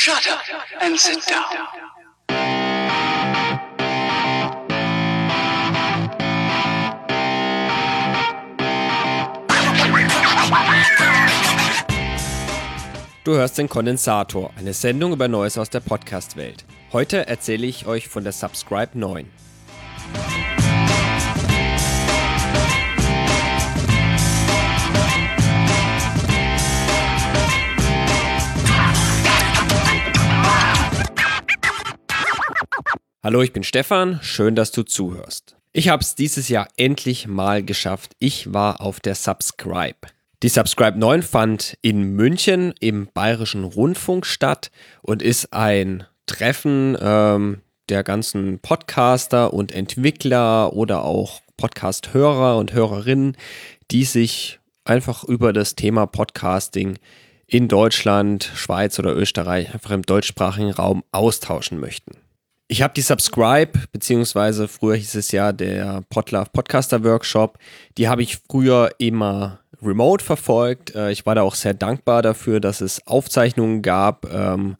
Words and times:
Shut 0.00 0.28
up 0.28 0.38
and 0.80 0.96
sit 0.96 1.18
down. 1.28 1.42
Du 13.24 13.34
hörst 13.34 13.58
den 13.58 13.68
Kondensator, 13.68 14.52
eine 14.56 14.72
Sendung 14.72 15.12
über 15.12 15.26
Neues 15.26 15.58
aus 15.58 15.68
der 15.68 15.80
Podcast-Welt. 15.80 16.64
Heute 16.92 17.26
erzähle 17.26 17.66
ich 17.66 17.86
euch 17.86 18.06
von 18.06 18.22
der 18.22 18.32
Subscribe 18.32 18.96
9. 18.96 19.28
Hallo, 33.28 33.42
ich 33.42 33.52
bin 33.52 33.62
Stefan, 33.62 34.20
schön, 34.22 34.54
dass 34.54 34.72
du 34.72 34.84
zuhörst. 34.84 35.54
Ich 35.74 35.90
habe 35.90 36.02
es 36.02 36.14
dieses 36.14 36.48
Jahr 36.48 36.66
endlich 36.78 37.26
mal 37.26 37.62
geschafft. 37.62 38.12
Ich 38.18 38.54
war 38.54 38.80
auf 38.80 39.00
der 39.00 39.14
Subscribe. 39.14 39.98
Die 40.42 40.48
Subscribe 40.48 40.98
9 40.98 41.20
fand 41.20 41.76
in 41.82 42.14
München 42.14 42.72
im 42.80 43.06
Bayerischen 43.12 43.64
Rundfunk 43.64 44.24
statt 44.24 44.70
und 45.02 45.20
ist 45.20 45.52
ein 45.52 46.04
Treffen 46.24 46.96
ähm, 47.02 47.60
der 47.90 48.02
ganzen 48.02 48.60
Podcaster 48.60 49.52
und 49.52 49.72
Entwickler 49.72 50.72
oder 50.72 51.04
auch 51.04 51.42
Podcast-Hörer 51.58 52.56
und 52.56 52.72
Hörerinnen, 52.72 53.36
die 53.90 54.04
sich 54.04 54.58
einfach 54.84 55.22
über 55.24 55.52
das 55.52 55.74
Thema 55.74 56.06
Podcasting 56.06 56.98
in 57.46 57.68
Deutschland, 57.68 58.50
Schweiz 58.54 58.98
oder 58.98 59.14
Österreich, 59.14 59.74
einfach 59.74 59.90
im 59.90 60.00
deutschsprachigen 60.00 60.70
Raum 60.70 61.04
austauschen 61.12 61.78
möchten. 61.78 62.12
Ich 62.70 62.82
habe 62.82 62.92
die 62.92 63.00
Subscribe, 63.00 63.72
beziehungsweise 63.92 64.68
früher 64.68 64.94
hieß 64.94 65.14
es 65.14 65.32
ja 65.32 65.52
der 65.52 66.02
Podlove 66.10 66.50
Podcaster 66.52 67.02
Workshop, 67.02 67.58
die 67.96 68.08
habe 68.08 68.22
ich 68.22 68.40
früher 68.46 68.90
immer 68.98 69.60
remote 69.80 70.22
verfolgt. 70.22 70.94
Äh, 70.94 71.10
ich 71.10 71.24
war 71.24 71.34
da 71.34 71.42
auch 71.42 71.54
sehr 71.54 71.72
dankbar 71.72 72.20
dafür, 72.20 72.60
dass 72.60 72.82
es 72.82 73.06
Aufzeichnungen 73.06 73.80
gab 73.80 74.30
ähm, 74.30 74.76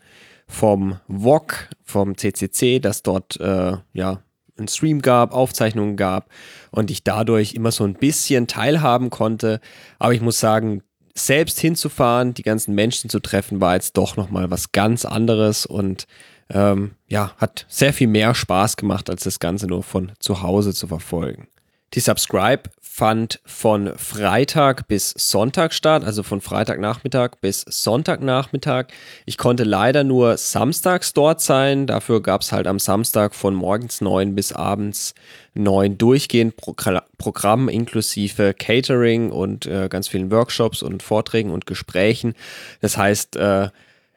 vom 0.47 1.01
VOG, 1.09 1.71
vom 1.83 2.19
CCC, 2.19 2.79
dass 2.79 3.03
dort 3.03 3.41
äh, 3.41 3.79
ja 3.95 4.23
einen 4.59 4.69
Stream 4.69 5.01
gab, 5.01 5.33
Aufzeichnungen 5.33 5.97
gab 5.97 6.29
und 6.71 6.91
ich 6.91 7.05
dadurch 7.05 7.55
immer 7.55 7.73
so 7.73 7.85
ein 7.85 7.95
bisschen 7.95 8.47
teilhaben 8.49 9.09
konnte. 9.09 9.61
Aber 9.99 10.13
ich 10.13 10.21
muss 10.21 10.39
sagen, 10.39 10.83
selbst 11.15 11.59
hinzufahren, 11.59 12.35
die 12.35 12.43
ganzen 12.43 12.75
Menschen 12.75 13.09
zu 13.09 13.21
treffen, 13.21 13.63
war 13.63 13.77
jetzt 13.77 13.97
doch 13.97 14.17
nochmal 14.19 14.51
was 14.51 14.73
ganz 14.73 15.07
anderes 15.07 15.65
und 15.65 16.07
ähm, 16.51 16.93
ja, 17.09 17.33
hat 17.39 17.67
sehr 17.69 17.93
viel 17.93 18.09
mehr 18.09 18.35
Spaß 18.35 18.77
gemacht, 18.77 19.11
als 19.11 19.25
das 19.25 19.41
Ganze 19.41 19.67
nur 19.67 19.83
von 19.83 20.13
zu 20.19 20.43
Hause 20.43 20.75
zu 20.75 20.87
verfolgen. 20.87 21.49
Die 21.95 22.01
Subscribe 22.01 22.65
fand 22.99 23.41
von 23.47 23.97
Freitag 23.97 24.89
bis 24.89 25.11
Sonntag 25.17 25.73
statt, 25.73 26.03
also 26.05 26.25
von 26.25 26.41
Freitagnachmittag 26.41 27.37
bis 27.41 27.61
Sonntagnachmittag. 27.61 28.87
Ich 29.25 29.39
konnte 29.39 29.63
leider 29.63 30.03
nur 30.03 30.37
samstags 30.37 31.15
dort 31.15 31.41
sein. 31.41 31.87
Dafür 31.87 32.21
gab 32.21 32.41
es 32.41 32.51
halt 32.51 32.67
am 32.67 32.81
Samstag 32.81 33.37
von 33.37 33.55
morgens 33.55 34.01
neun 34.01 34.35
bis 34.35 34.53
abends 34.53 35.15
neun 35.55 35.97
durchgehend 35.97 36.57
Programm 36.57 37.69
inklusive 37.69 38.53
Catering 38.53 39.31
und 39.31 39.67
äh, 39.67 39.89
ganz 39.89 40.09
vielen 40.09 40.33
Workshops 40.33 40.83
und 40.83 41.03
Vorträgen 41.03 41.53
und 41.53 41.67
Gesprächen. 41.67 42.35
Das 42.81 42.97
heißt, 42.97 43.37
äh, 43.37 43.69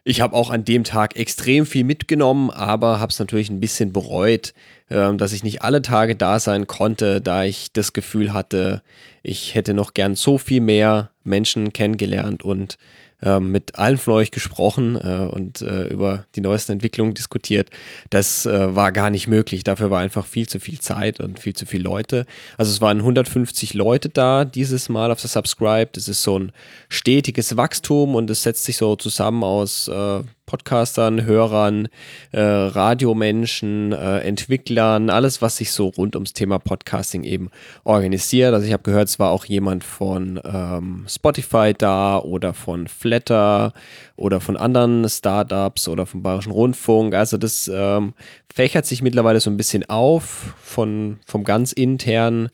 ich 0.03 0.21
habe 0.21 0.35
auch 0.35 0.49
an 0.49 0.66
dem 0.66 0.83
Tag 0.83 1.16
extrem 1.16 1.66
viel 1.66 1.83
mitgenommen, 1.83 2.49
aber 2.49 2.99
habe 2.99 3.11
es 3.11 3.19
natürlich 3.19 3.49
ein 3.49 3.59
bisschen 3.59 3.94
bereut, 3.94 4.53
äh, 4.89 5.13
dass 5.16 5.33
ich 5.33 5.44
nicht 5.44 5.61
alle 5.61 5.81
Tage 5.81 6.16
da 6.16 6.39
sein 6.39 6.67
konnte, 6.67 7.21
da 7.21 7.44
ich 7.44 7.71
das 7.71 7.94
Gefühl 7.94 8.33
hatte, 8.33 8.81
ich 9.23 9.53
hätte 9.53 9.73
noch 9.73 9.94
gern 9.94 10.16
so 10.16 10.38
viel 10.38 10.62
mehr 10.62 11.12
Menschen 11.23 11.72
kennengelernt 11.72 12.44
und 12.44 12.78
äh, 13.21 13.39
mit 13.39 13.77
allen 13.77 13.97
von 13.97 14.13
euch 14.13 14.31
gesprochen 14.31 14.95
äh, 14.95 15.27
und 15.31 15.61
äh, 15.61 15.87
über 15.87 16.25
die 16.35 16.41
neuesten 16.41 16.73
Entwicklungen 16.73 17.13
diskutiert. 17.13 17.69
Das 18.09 18.45
äh, 18.45 18.75
war 18.75 18.91
gar 18.91 19.09
nicht 19.09 19.27
möglich. 19.27 19.63
Dafür 19.63 19.89
war 19.89 19.99
einfach 19.99 20.25
viel 20.25 20.47
zu 20.47 20.59
viel 20.59 20.79
Zeit 20.79 21.19
und 21.19 21.39
viel 21.39 21.53
zu 21.53 21.65
viele 21.65 21.83
Leute. 21.83 22.25
Also 22.57 22.71
es 22.71 22.81
waren 22.81 22.97
150 22.97 23.73
Leute 23.73 24.09
da 24.09 24.45
dieses 24.45 24.89
Mal 24.89 25.11
auf 25.11 25.21
der 25.21 25.29
Subscribe. 25.29 25.89
Das 25.93 26.07
ist 26.07 26.23
so 26.23 26.39
ein 26.39 26.51
stetiges 26.89 27.57
Wachstum 27.57 28.15
und 28.15 28.29
es 28.29 28.43
setzt 28.43 28.63
sich 28.63 28.77
so 28.77 28.95
zusammen 28.95 29.43
aus 29.43 29.88
äh, 29.88 30.21
Podcastern, 30.51 31.23
Hörern, 31.23 31.88
äh, 32.34 32.41
Radiomenschen, 32.41 33.94
äh, 33.94 34.19
Entwicklern, 34.19 35.09
alles, 35.09 35.41
was 35.41 35.56
sich 35.56 35.72
so 35.72 35.88
rund 35.88 36.17
ums 36.17 36.34
Thema 36.34 36.59
Podcasting 36.59 37.23
eben 37.23 37.50
organisiert. 37.85 38.53
Also 38.53 38.67
ich 38.67 38.73
habe 38.73 38.84
gehört, 38.84 39.07
es 39.07 39.17
war 39.17 39.31
auch 39.31 39.45
jemand 39.45 39.85
von 39.85 40.41
ähm, 40.44 41.06
Spotify 41.07 41.73
da 41.78 42.19
oder 42.19 42.53
von 42.53 42.89
Flatter 42.89 43.72
oder 44.17 44.41
von 44.41 44.57
anderen 44.57 45.07
Startups 45.07 45.88
oder 45.88 46.06
vom 46.06 46.22
Bayerischen 46.22 46.51
Rundfunk. 46.51 47.16
Also 47.16 47.38
das 47.38 47.72
ähm, 47.73 48.13
fächert 48.53 48.85
sich 48.85 49.01
mittlerweile 49.01 49.39
so 49.39 49.50
ein 49.50 49.56
bisschen 49.56 49.89
auf 49.89 50.53
von, 50.62 51.19
vom 51.25 51.45
ganz 51.45 51.72
internen, 51.72 52.50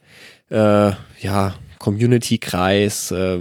äh, 0.51 0.91
ja, 1.19 1.55
Community-Kreis, 1.79 3.11
äh, 3.11 3.39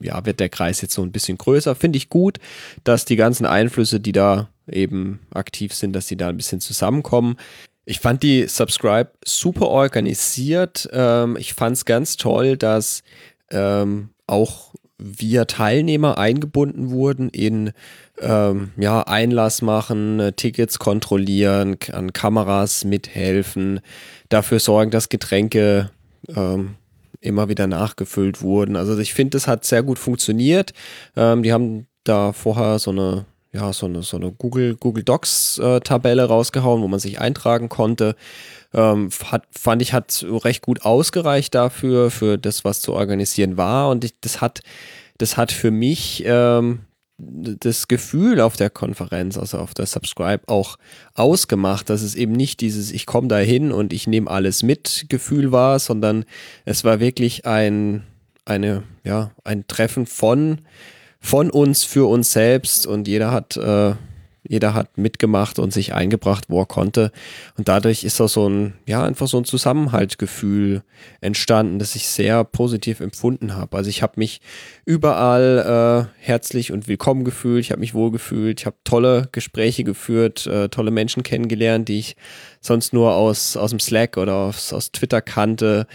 ja, 0.00 0.24
wird 0.24 0.40
der 0.40 0.48
Kreis 0.48 0.80
jetzt 0.80 0.94
so 0.94 1.02
ein 1.02 1.12
bisschen 1.12 1.38
größer. 1.38 1.74
Finde 1.74 1.96
ich 1.96 2.08
gut, 2.08 2.38
dass 2.84 3.04
die 3.04 3.16
ganzen 3.16 3.46
Einflüsse, 3.46 4.00
die 4.00 4.12
da 4.12 4.48
eben 4.70 5.20
aktiv 5.32 5.74
sind, 5.74 5.92
dass 5.94 6.06
die 6.06 6.16
da 6.16 6.28
ein 6.28 6.36
bisschen 6.36 6.60
zusammenkommen. 6.60 7.36
Ich 7.84 8.00
fand 8.00 8.22
die 8.22 8.46
Subscribe 8.48 9.10
super 9.24 9.68
organisiert. 9.68 10.88
Ähm, 10.92 11.36
ich 11.36 11.54
fand 11.54 11.76
es 11.76 11.84
ganz 11.84 12.16
toll, 12.16 12.56
dass 12.56 13.02
ähm, 13.50 14.10
auch 14.26 14.74
wir 14.96 15.46
Teilnehmer 15.46 16.18
eingebunden 16.18 16.90
wurden 16.90 17.28
in 17.28 17.72
ähm, 18.20 18.70
ja, 18.76 19.02
Einlass 19.02 19.60
machen, 19.60 20.32
Tickets 20.36 20.78
kontrollieren, 20.78 21.76
an 21.92 22.12
Kameras 22.12 22.84
mithelfen, 22.84 23.80
dafür 24.28 24.60
sorgen, 24.60 24.90
dass 24.90 25.08
Getränke 25.08 25.90
ähm, 26.34 26.76
immer 27.24 27.48
wieder 27.48 27.66
nachgefüllt 27.66 28.42
wurden. 28.42 28.76
Also 28.76 28.98
ich 28.98 29.14
finde, 29.14 29.30
das 29.30 29.46
hat 29.46 29.64
sehr 29.64 29.82
gut 29.82 29.98
funktioniert. 29.98 30.72
Ähm, 31.16 31.42
die 31.42 31.52
haben 31.52 31.86
da 32.04 32.32
vorher 32.32 32.78
so 32.78 32.90
eine 32.90 33.26
ja, 33.54 33.72
so 33.72 33.86
eine, 33.86 34.02
so 34.02 34.16
eine 34.16 34.32
Google, 34.32 34.74
Google 34.74 35.04
Docs 35.04 35.58
äh, 35.58 35.78
Tabelle 35.78 36.24
rausgehauen, 36.24 36.82
wo 36.82 36.88
man 36.88 36.98
sich 36.98 37.20
eintragen 37.20 37.68
konnte. 37.68 38.16
Ähm, 38.74 39.10
hat, 39.30 39.44
fand 39.52 39.80
ich, 39.80 39.92
hat 39.92 40.26
recht 40.28 40.62
gut 40.62 40.84
ausgereicht 40.84 41.54
dafür, 41.54 42.10
für 42.10 42.36
das, 42.36 42.64
was 42.64 42.80
zu 42.80 42.92
organisieren 42.92 43.56
war. 43.56 43.90
Und 43.90 44.04
ich, 44.04 44.18
das 44.20 44.40
hat, 44.40 44.62
das 45.18 45.36
hat 45.36 45.52
für 45.52 45.70
mich 45.70 46.24
ähm, 46.26 46.80
das 47.18 47.86
Gefühl 47.86 48.40
auf 48.40 48.56
der 48.56 48.70
Konferenz, 48.70 49.38
also 49.38 49.58
auf 49.58 49.72
der 49.72 49.86
Subscribe, 49.86 50.42
auch 50.46 50.76
ausgemacht, 51.14 51.88
dass 51.88 52.02
es 52.02 52.14
eben 52.14 52.32
nicht 52.32 52.60
dieses 52.60 52.90
Ich 52.90 53.06
komme 53.06 53.28
da 53.28 53.38
hin 53.38 53.70
und 53.70 53.92
ich 53.92 54.06
nehme 54.06 54.30
alles 54.30 54.62
mit 54.62 55.06
Gefühl 55.08 55.52
war, 55.52 55.78
sondern 55.78 56.24
es 56.64 56.82
war 56.82 56.98
wirklich 56.98 57.46
ein, 57.46 58.02
eine, 58.44 58.82
ja, 59.04 59.30
ein 59.44 59.66
Treffen 59.68 60.06
von, 60.06 60.62
von 61.20 61.50
uns 61.50 61.84
für 61.84 62.08
uns 62.08 62.32
selbst 62.32 62.86
und 62.86 63.06
jeder 63.06 63.30
hat 63.30 63.56
äh, 63.56 63.94
jeder 64.46 64.74
hat 64.74 64.98
mitgemacht 64.98 65.58
und 65.58 65.72
sich 65.72 65.94
eingebracht, 65.94 66.44
wo 66.48 66.60
er 66.60 66.66
konnte. 66.66 67.12
Und 67.56 67.68
dadurch 67.68 68.04
ist 68.04 68.20
auch 68.20 68.28
so 68.28 68.48
ein, 68.48 68.74
ja, 68.86 69.02
einfach 69.02 69.26
so 69.26 69.38
ein 69.38 69.44
Zusammenhaltgefühl 69.44 70.82
entstanden, 71.20 71.78
das 71.78 71.94
ich 71.96 72.06
sehr 72.06 72.44
positiv 72.44 73.00
empfunden 73.00 73.56
habe. 73.56 73.76
Also 73.76 73.88
ich 73.88 74.02
habe 74.02 74.14
mich 74.16 74.40
überall 74.84 76.10
äh, 76.10 76.22
herzlich 76.22 76.72
und 76.72 76.88
willkommen 76.88 77.24
gefühlt, 77.24 77.60
ich 77.60 77.70
habe 77.70 77.80
mich 77.80 77.94
wohl 77.94 78.10
gefühlt, 78.10 78.60
ich 78.60 78.66
habe 78.66 78.76
tolle 78.84 79.28
Gespräche 79.32 79.82
geführt, 79.82 80.46
äh, 80.46 80.68
tolle 80.68 80.90
Menschen 80.90 81.22
kennengelernt, 81.22 81.88
die 81.88 81.98
ich 81.98 82.16
sonst 82.60 82.92
nur 82.92 83.14
aus, 83.14 83.56
aus 83.56 83.70
dem 83.70 83.80
Slack 83.80 84.18
oder 84.18 84.34
aus, 84.34 84.72
aus 84.74 84.92
Twitter 84.92 85.22
kannte. 85.22 85.86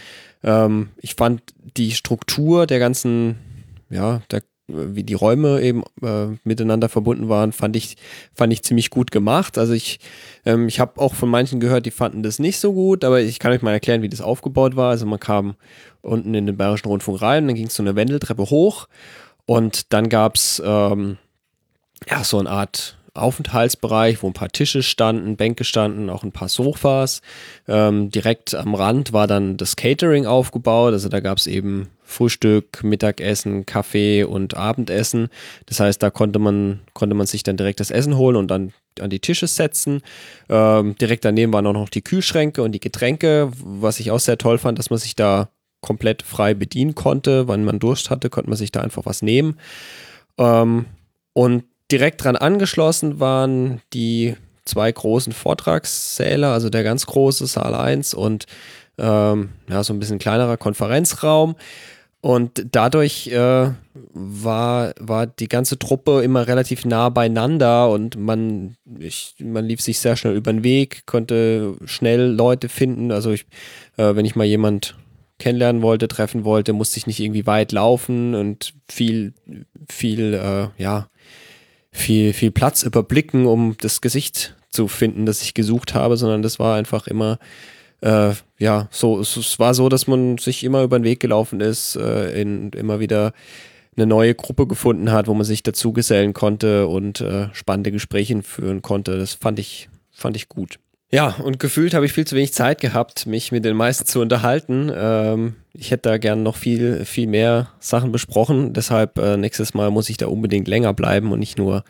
Ähm, 0.44 0.90
ich 0.98 1.16
fand 1.16 1.42
die 1.78 1.92
Struktur 1.92 2.66
der 2.66 2.80
ganzen, 2.80 3.38
ja, 3.90 4.22
der 4.32 4.42
wie 4.70 5.04
die 5.04 5.14
Räume 5.14 5.62
eben 5.62 5.84
äh, 6.02 6.28
miteinander 6.44 6.90
verbunden 6.90 7.30
waren, 7.30 7.52
fand 7.52 7.76
ich, 7.76 7.98
fand 8.34 8.54
ich 8.54 8.64
ziemlich 8.64 8.90
gut 8.90 9.12
gemacht. 9.12 9.58
Also 9.58 9.74
ich, 9.74 10.00
ähm, 10.46 10.68
ich 10.68 10.80
habe 10.80 11.00
auch 11.02 11.16
von 11.16 11.30
manchen 11.30 11.60
gehört, 11.60 11.86
die 11.86 11.92
fanden 11.92 12.24
das 12.24 12.40
nicht 12.40 12.60
so 12.60 12.74
gut, 12.74 13.04
aber 13.04 13.22
ich 13.22 13.40
kann 13.40 13.52
euch 13.52 13.62
mal 13.62 13.72
erklären, 13.72 14.02
wie 14.02 14.10
das 14.10 14.22
aufgebaut 14.22 14.76
war. 14.76 14.92
Also 14.92 15.06
man 15.06 15.20
kam 15.20 15.56
unten 16.02 16.34
in 16.34 16.46
den 16.46 16.58
Bayerischen 16.58 16.88
Rundfunk 16.88 17.22
rein, 17.22 17.48
dann 17.48 17.56
ging 17.56 17.68
es 17.68 17.76
so 17.76 17.84
eine 17.84 17.96
Wendeltreppe 17.96 18.50
hoch 18.50 18.88
und 19.46 19.94
dann 19.94 20.10
gab 20.10 20.36
es 20.36 20.62
ähm, 20.64 21.18
ja, 22.10 22.24
so 22.24 22.40
eine 22.40 22.50
Art 22.50 22.99
Aufenthaltsbereich, 23.14 24.22
wo 24.22 24.28
ein 24.28 24.34
paar 24.34 24.50
Tische 24.50 24.84
standen, 24.84 25.36
Bänke 25.36 25.64
standen, 25.64 26.10
auch 26.10 26.24
ein 26.24 26.32
paar 26.32 26.50
Sofas. 26.50 27.22
Ähm, 27.68 28.10
direkt 28.10 28.56
am 28.56 28.76
Rand 28.76 29.14
war 29.14 29.28
dann 29.28 29.58
das 29.58 29.76
Catering 29.76 30.26
aufgebaut. 30.26 30.94
Also 30.94 31.10
da 31.10 31.20
gab 31.20 31.38
es 31.38 31.48
eben 31.48 31.90
Frühstück, 32.04 32.84
Mittagessen, 32.84 33.66
Kaffee 33.66 34.24
und 34.24 34.56
Abendessen. 34.56 35.30
Das 35.66 35.80
heißt, 35.80 36.02
da 36.02 36.10
konnte 36.10 36.40
man, 36.40 36.80
konnte 36.94 37.16
man 37.16 37.28
sich 37.28 37.44
dann 37.44 37.58
direkt 37.58 37.80
das 37.80 37.92
Essen 37.92 38.18
holen 38.18 38.36
und 38.36 38.50
dann 38.50 38.74
an 39.00 39.10
die 39.10 39.20
Tische 39.20 39.48
setzen. 39.48 40.02
Ähm, 40.50 40.96
direkt 40.96 41.26
daneben 41.26 41.54
waren 41.54 41.68
auch 41.68 41.74
noch 41.74 41.90
die 41.90 42.02
Kühlschränke 42.02 42.64
und 42.64 42.72
die 42.72 42.80
Getränke, 42.80 43.52
was 43.64 44.00
ich 44.00 44.12
auch 44.12 44.20
sehr 44.20 44.38
toll 44.38 44.58
fand, 44.58 44.80
dass 44.80 44.90
man 44.90 45.00
sich 45.00 45.16
da 45.16 45.50
komplett 45.82 46.24
frei 46.24 46.54
bedienen 46.54 46.96
konnte. 46.96 47.48
Wenn 47.48 47.64
man 47.64 47.80
Durst 47.80 48.10
hatte, 48.10 48.30
konnte 48.30 48.50
man 48.50 48.58
sich 48.58 48.72
da 48.72 48.82
einfach 48.82 49.06
was 49.06 49.22
nehmen. 49.22 49.58
Ähm, 50.38 50.86
und 51.34 51.64
direkt 51.92 52.24
dran 52.24 52.36
angeschlossen 52.36 53.20
waren 53.20 53.82
die 53.94 54.36
zwei 54.66 54.92
großen 54.92 55.34
Vortragssäle, 55.34 56.48
also 56.50 56.70
der 56.70 56.84
ganz 56.84 57.06
große 57.06 57.48
Saal 57.48 57.74
1 57.74 58.14
und 58.14 58.46
ähm, 58.98 59.50
ja, 59.70 59.84
so 59.84 59.94
ein 59.94 60.00
bisschen 60.00 60.20
kleinerer 60.20 60.58
Konferenzraum. 60.58 61.56
Und 62.22 62.66
dadurch 62.72 63.28
äh, 63.28 63.72
war, 64.14 64.94
war 65.00 65.26
die 65.26 65.48
ganze 65.48 65.80
Truppe 65.80 66.22
immer 66.22 66.48
relativ 66.48 66.84
nah 66.84 67.08
beieinander 67.08 67.90
und 67.90 68.18
man, 68.18 68.76
ich, 69.00 69.36
man 69.40 69.64
lief 69.64 69.80
sich 69.80 70.00
sehr 70.00 70.18
schnell 70.18 70.36
über 70.36 70.52
den 70.52 70.64
Weg, 70.64 71.06
konnte 71.06 71.76
schnell 71.86 72.30
Leute 72.30 72.68
finden. 72.68 73.14
Also 73.14 73.32
ich, 73.32 73.46
äh, 73.96 74.16
wenn 74.16 74.26
ich 74.26 74.36
mal 74.36 74.46
jemand 74.46 74.96
kennenlernen 75.40 75.82
wollte, 75.82 76.10
treffen 76.10 76.44
wollte, 76.44 76.74
musste 76.74 76.98
ich 76.98 77.08
nicht 77.08 77.22
irgendwie 77.22 77.48
weit 77.48 77.72
laufen 77.72 78.36
und 78.36 78.74
viel, 78.90 79.34
viel, 79.88 80.34
äh, 80.34 80.68
ja, 80.82 81.08
viel, 81.92 82.34
viel 82.34 82.52
Platz 82.52 82.84
überblicken, 82.84 83.46
um 83.46 83.76
das 83.80 84.02
Gesicht 84.02 84.56
zu 84.70 84.88
finden, 84.88 85.26
das 85.26 85.42
ich 85.42 85.54
gesucht 85.54 85.94
habe, 85.94 86.18
sondern 86.18 86.42
das 86.42 86.60
war 86.60 86.76
einfach 86.76 87.08
immer 87.08 87.40
äh, 88.02 88.34
ja, 88.58 88.88
so, 88.92 89.20
es, 89.20 89.36
es, 89.36 89.60
war 89.60 89.74
so, 89.74 89.90
dass 89.90 90.08
man 90.08 90.38
sich 90.38 90.64
immer 90.64 90.84
über 90.84 91.00
den 91.00 91.04
Weg 91.04 91.20
gelaufen 91.20 91.60
ist, 91.60 91.96
äh, 91.96 92.42
in, 92.42 92.70
immer 92.72 93.00
wieder 93.00 93.34
eine 93.96 94.06
neue 94.06 94.36
Gruppe 94.36 94.68
gefunden 94.68 95.12
hat, 95.12 95.28
wo 95.28 95.34
man 95.34 95.44
sich 95.44 95.64
dazugesellen 95.64 96.34
konnte 96.34 96.88
und 96.88 97.20
äh, 97.22 97.50
spannende 97.54 97.92
Gespräche 97.92 98.42
führen 98.44 98.82
konnte. 98.82 99.18
Das 99.18 99.34
fand 99.34 99.60
ich, 99.60 99.90
fand 100.12 100.38
ich 100.38 100.48
gut. 100.48 100.80
Ja, 101.12 101.36
und 101.44 101.60
gefühlt 101.60 101.96
habe 101.96 102.06
ich 102.06 102.14
viel 102.14 102.28
zu 102.28 102.36
wenig 102.36 102.54
Zeit 102.54 102.82
gehabt, 102.82 103.26
mich 103.26 103.52
mit 103.52 103.66
den 103.66 103.76
meisten 103.76 104.06
zu 104.06 104.22
unterhalten. 104.22 104.92
Ähm, 104.96 105.56
ich 105.74 105.90
hätte 105.90 106.10
da 106.10 106.18
gern 106.20 106.44
noch 106.44 106.56
viel, 106.56 107.04
viel 107.04 107.26
mehr 107.26 107.70
Sachen 107.80 108.12
besprochen. 108.12 108.74
Deshalb 108.74 109.18
äh, 109.18 109.36
nächstes 109.36 109.74
Mal 109.74 109.90
muss 109.90 110.10
ich 110.10 110.18
da 110.18 110.28
unbedingt 110.28 110.68
länger 110.68 110.94
bleiben 110.94 111.32
und 111.32 111.40
nicht 111.40 111.58
nur 111.58 111.84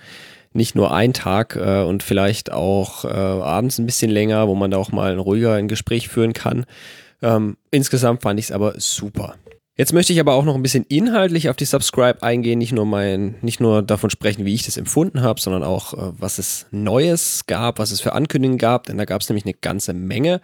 nicht 0.51 0.73
nur 0.73 0.93
ein 0.93 1.13
Tag 1.13 1.55
äh, 1.57 1.83
und 1.83 2.01
vielleicht 2.01 2.51
auch 2.51 3.05
äh, 3.05 3.09
abends 3.09 3.77
ein 3.77 3.85
bisschen 3.85 4.09
länger, 4.09 4.47
wo 4.47 4.55
man 4.55 4.71
da 4.71 4.77
auch 4.77 4.91
mal 4.91 5.15
ruhiger 5.17 5.53
ein 5.53 5.67
Gespräch 5.67 6.07
führen 6.07 6.33
kann. 6.33 6.65
Ähm, 7.21 7.57
insgesamt 7.69 8.23
fand 8.23 8.39
ich 8.39 8.47
es 8.47 8.51
aber 8.51 8.73
super. 8.77 9.35
Jetzt 9.79 9.93
möchte 9.93 10.11
ich 10.11 10.19
aber 10.19 10.33
auch 10.33 10.43
noch 10.43 10.55
ein 10.55 10.61
bisschen 10.61 10.83
inhaltlich 10.89 11.47
auf 11.47 11.55
die 11.55 11.63
Subscribe 11.63 12.21
eingehen, 12.21 12.59
nicht 12.59 12.73
nur 12.73 12.85
mein, 12.85 13.35
nicht 13.41 13.61
nur 13.61 13.81
davon 13.81 14.09
sprechen, 14.09 14.43
wie 14.43 14.53
ich 14.53 14.65
das 14.65 14.75
empfunden 14.75 15.21
habe, 15.21 15.39
sondern 15.39 15.63
auch, 15.63 15.93
äh, 15.93 16.11
was 16.19 16.37
es 16.37 16.65
Neues 16.71 17.45
gab, 17.47 17.79
was 17.79 17.91
es 17.91 18.01
für 18.01 18.11
Ankündigungen 18.11 18.57
gab, 18.57 18.87
denn 18.87 18.97
da 18.97 19.05
gab 19.05 19.21
es 19.21 19.29
nämlich 19.29 19.45
eine 19.45 19.53
ganze 19.53 19.93
Menge. 19.93 20.41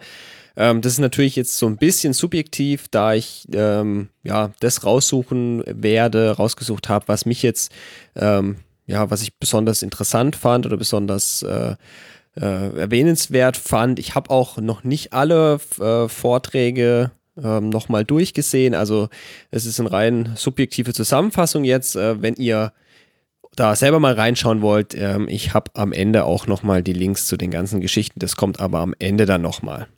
Ähm, 0.56 0.80
das 0.80 0.94
ist 0.94 1.00
natürlich 1.00 1.36
jetzt 1.36 1.58
so 1.58 1.66
ein 1.66 1.76
bisschen 1.76 2.14
subjektiv, 2.14 2.88
da 2.88 3.12
ich 3.12 3.46
ähm, 3.52 4.08
ja 4.22 4.52
das 4.60 4.86
raussuchen 4.86 5.62
werde, 5.66 6.30
rausgesucht 6.30 6.88
habe, 6.88 7.06
was 7.08 7.26
mich 7.26 7.42
jetzt 7.42 7.70
ähm, 8.14 8.56
ja, 8.86 9.10
was 9.10 9.20
ich 9.20 9.36
besonders 9.38 9.82
interessant 9.82 10.34
fand 10.34 10.64
oder 10.64 10.78
besonders 10.78 11.42
äh, 11.42 11.74
äh, 12.40 12.78
erwähnenswert 12.78 13.58
fand. 13.58 13.98
Ich 13.98 14.14
habe 14.14 14.30
auch 14.30 14.56
noch 14.56 14.82
nicht 14.82 15.12
alle 15.12 15.60
äh, 15.78 16.08
Vorträge 16.08 17.10
ähm, 17.42 17.68
nochmal 17.68 18.04
durchgesehen. 18.04 18.74
Also 18.74 19.08
es 19.50 19.66
ist 19.66 19.80
eine 19.80 19.92
rein 19.92 20.32
subjektive 20.36 20.92
Zusammenfassung 20.92 21.64
jetzt. 21.64 21.96
Äh, 21.96 22.22
wenn 22.22 22.34
ihr 22.34 22.72
da 23.54 23.74
selber 23.74 24.00
mal 24.00 24.14
reinschauen 24.14 24.62
wollt, 24.62 24.94
ähm, 24.94 25.28
ich 25.28 25.54
habe 25.54 25.70
am 25.74 25.92
Ende 25.92 26.24
auch 26.24 26.46
nochmal 26.46 26.82
die 26.82 26.92
Links 26.92 27.26
zu 27.26 27.36
den 27.36 27.50
ganzen 27.50 27.80
Geschichten. 27.80 28.20
Das 28.20 28.36
kommt 28.36 28.60
aber 28.60 28.80
am 28.80 28.94
Ende 28.98 29.26
dann 29.26 29.42
nochmal. 29.42 29.88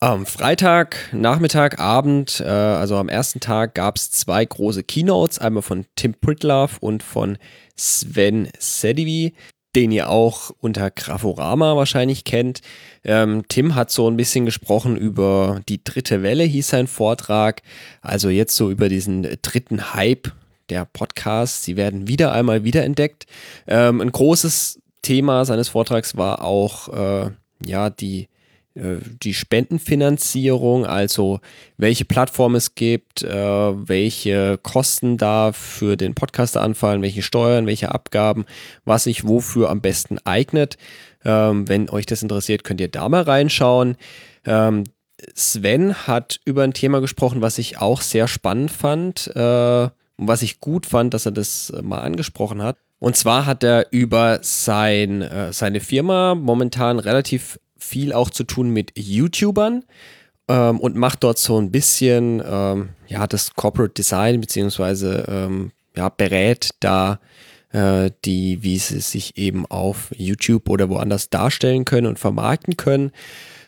Am 0.00 0.26
Freitag, 0.26 0.96
Nachmittag, 1.12 1.80
Abend, 1.80 2.40
äh, 2.40 2.44
also 2.44 2.96
am 2.96 3.08
ersten 3.08 3.40
Tag, 3.40 3.74
gab 3.74 3.96
es 3.96 4.12
zwei 4.12 4.44
große 4.44 4.84
Keynotes, 4.84 5.40
einmal 5.40 5.64
von 5.64 5.86
Tim 5.96 6.14
Pritlove 6.14 6.78
und 6.80 7.02
von 7.02 7.36
Sven 7.74 8.48
Sedivi, 8.60 9.34
den 9.78 9.92
ihr 9.92 10.10
auch 10.10 10.50
unter 10.58 10.90
Graforama 10.90 11.76
wahrscheinlich 11.76 12.24
kennt. 12.24 12.62
Ähm, 13.04 13.44
Tim 13.46 13.76
hat 13.76 13.92
so 13.92 14.10
ein 14.10 14.16
bisschen 14.16 14.44
gesprochen 14.44 14.96
über 14.96 15.60
die 15.68 15.84
dritte 15.84 16.24
Welle, 16.24 16.42
hieß 16.42 16.66
sein 16.66 16.88
Vortrag. 16.88 17.62
Also 18.02 18.28
jetzt 18.28 18.56
so 18.56 18.72
über 18.72 18.88
diesen 18.88 19.22
dritten 19.40 19.94
Hype 19.94 20.32
der 20.68 20.84
Podcasts. 20.84 21.64
Sie 21.64 21.76
werden 21.76 22.08
wieder 22.08 22.32
einmal 22.32 22.64
wiederentdeckt. 22.64 23.26
Ähm, 23.68 24.00
ein 24.00 24.10
großes 24.10 24.80
Thema 25.02 25.44
seines 25.44 25.68
Vortrags 25.68 26.16
war 26.16 26.42
auch 26.42 26.88
äh, 26.88 27.30
ja 27.64 27.88
die 27.88 28.26
die 29.22 29.34
Spendenfinanzierung, 29.34 30.86
also 30.86 31.40
welche 31.76 32.04
Plattform 32.04 32.54
es 32.54 32.74
gibt, 32.74 33.22
äh, 33.22 33.28
welche 33.28 34.58
Kosten 34.62 35.16
da 35.16 35.52
für 35.52 35.96
den 35.96 36.14
Podcaster 36.14 36.62
anfallen, 36.62 37.02
welche 37.02 37.22
Steuern, 37.22 37.66
welche 37.66 37.92
Abgaben, 37.92 38.44
was 38.84 39.04
sich 39.04 39.26
wofür 39.26 39.70
am 39.70 39.80
besten 39.80 40.18
eignet. 40.24 40.76
Ähm, 41.24 41.68
wenn 41.68 41.90
euch 41.90 42.06
das 42.06 42.22
interessiert, 42.22 42.64
könnt 42.64 42.80
ihr 42.80 42.88
da 42.88 43.08
mal 43.08 43.22
reinschauen. 43.22 43.96
Ähm, 44.44 44.84
Sven 45.34 45.94
hat 46.06 46.38
über 46.44 46.62
ein 46.62 46.74
Thema 46.74 47.00
gesprochen, 47.00 47.42
was 47.42 47.58
ich 47.58 47.78
auch 47.78 48.00
sehr 48.00 48.28
spannend 48.28 48.70
fand 48.70 49.28
äh, 49.34 49.88
und 50.16 50.28
was 50.28 50.42
ich 50.42 50.60
gut 50.60 50.86
fand, 50.86 51.14
dass 51.14 51.26
er 51.26 51.32
das 51.32 51.72
mal 51.82 52.00
angesprochen 52.00 52.62
hat. 52.62 52.76
Und 53.00 53.16
zwar 53.16 53.46
hat 53.46 53.62
er 53.62 53.86
über 53.92 54.40
sein, 54.42 55.22
äh, 55.22 55.52
seine 55.52 55.80
Firma 55.80 56.34
momentan 56.34 56.98
relativ 56.98 57.58
viel 57.78 58.12
auch 58.12 58.30
zu 58.30 58.44
tun 58.44 58.70
mit 58.70 58.92
YouTubern 58.96 59.84
ähm, 60.48 60.80
und 60.80 60.96
macht 60.96 61.24
dort 61.24 61.38
so 61.38 61.58
ein 61.58 61.70
bisschen 61.70 62.42
ähm, 62.44 62.90
ja, 63.06 63.26
das 63.26 63.54
Corporate 63.54 63.94
Design, 63.94 64.40
beziehungsweise 64.40 65.24
ähm, 65.28 65.72
ja, 65.96 66.08
berät 66.08 66.70
da 66.80 67.20
äh, 67.72 68.10
die, 68.24 68.62
wie 68.62 68.78
sie 68.78 69.00
sich 69.00 69.36
eben 69.36 69.66
auf 69.66 70.10
YouTube 70.16 70.68
oder 70.68 70.88
woanders 70.88 71.30
darstellen 71.30 71.84
können 71.84 72.06
und 72.06 72.18
vermarkten 72.18 72.76
können. 72.76 73.12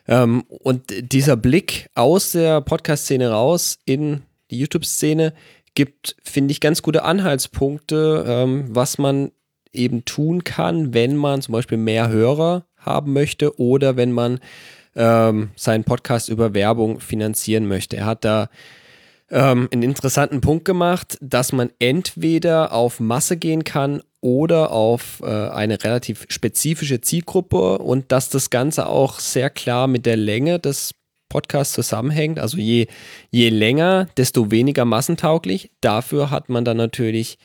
Ähm, 0.09 0.45
und 0.49 1.13
dieser 1.13 1.37
Blick 1.37 1.91
aus 1.95 2.33
der 2.33 2.61
Podcast-Szene 2.61 3.31
raus 3.31 3.79
in 3.85 4.23
die 4.51 4.59
YouTube-Szene 4.59 5.35
gibt, 5.75 6.17
finde 6.23 6.53
ich, 6.53 6.61
ganz 6.61 6.83
gute 6.83 7.05
Anhaltspunkte, 7.05 8.25
ähm, 8.27 8.65
was 8.71 8.99
man 8.99 9.31
eben 9.73 10.05
tun 10.05 10.43
kann, 10.43 10.95
wenn 10.95 11.17
man 11.17 11.43
zum 11.43 11.53
Beispiel 11.53 11.79
mehr 11.79 12.09
Hörer 12.09 12.67
haben 12.81 13.13
möchte 13.13 13.59
oder 13.59 13.97
wenn 13.97 14.13
man 14.13 14.41
ähm, 14.97 15.51
seinen 15.57 15.85
Podcast 15.85 16.29
über 16.29 16.55
Werbung 16.55 17.01
finanzieren 17.01 17.67
möchte. 17.67 17.97
Er 17.97 18.07
hat 18.07 18.25
da 18.25 18.49
ähm, 19.31 19.69
einen 19.73 19.83
interessanten 19.83 20.41
Punkt 20.41 20.65
gemacht, 20.65 21.17
dass 21.21 21.53
man 21.53 21.71
entweder 21.79 22.73
auf 22.73 23.01
Masse 23.01 23.37
gehen 23.37 23.65
kann 23.65 24.03
oder 24.21 24.73
auf 24.73 25.23
äh, 25.23 25.27
eine 25.27 25.83
relativ 25.83 26.27
spezifische 26.29 27.01
Zielgruppe 27.01 27.79
und 27.79 28.13
dass 28.13 28.29
das 28.29 28.51
Ganze 28.51 28.87
auch 28.87 29.19
sehr 29.19 29.51
klar 29.51 29.87
mit 29.87 30.05
der 30.05 30.17
Länge 30.17 30.59
des 30.59 30.93
Podcasts 31.29 31.75
zusammenhängt. 31.75 32.39
Also 32.39 32.59
je, 32.59 32.89
je 33.31 33.49
länger, 33.49 34.09
desto 34.17 34.51
weniger 34.51 34.85
massentauglich. 34.85 35.71
Dafür 35.81 36.31
hat 36.31 36.49
man 36.49 36.65
dann 36.65 36.77
natürlich 36.77 37.39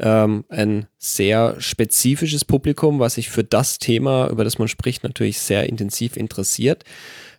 ähm, 0.00 0.44
ein 0.48 0.86
sehr 0.98 1.56
spezifisches 1.58 2.44
Publikum, 2.44 2.98
was 2.98 3.14
sich 3.14 3.30
für 3.30 3.44
das 3.44 3.78
Thema, 3.78 4.28
über 4.28 4.44
das 4.44 4.58
man 4.58 4.68
spricht, 4.68 5.04
natürlich 5.04 5.38
sehr 5.38 5.68
intensiv 5.68 6.16
interessiert. 6.16 6.84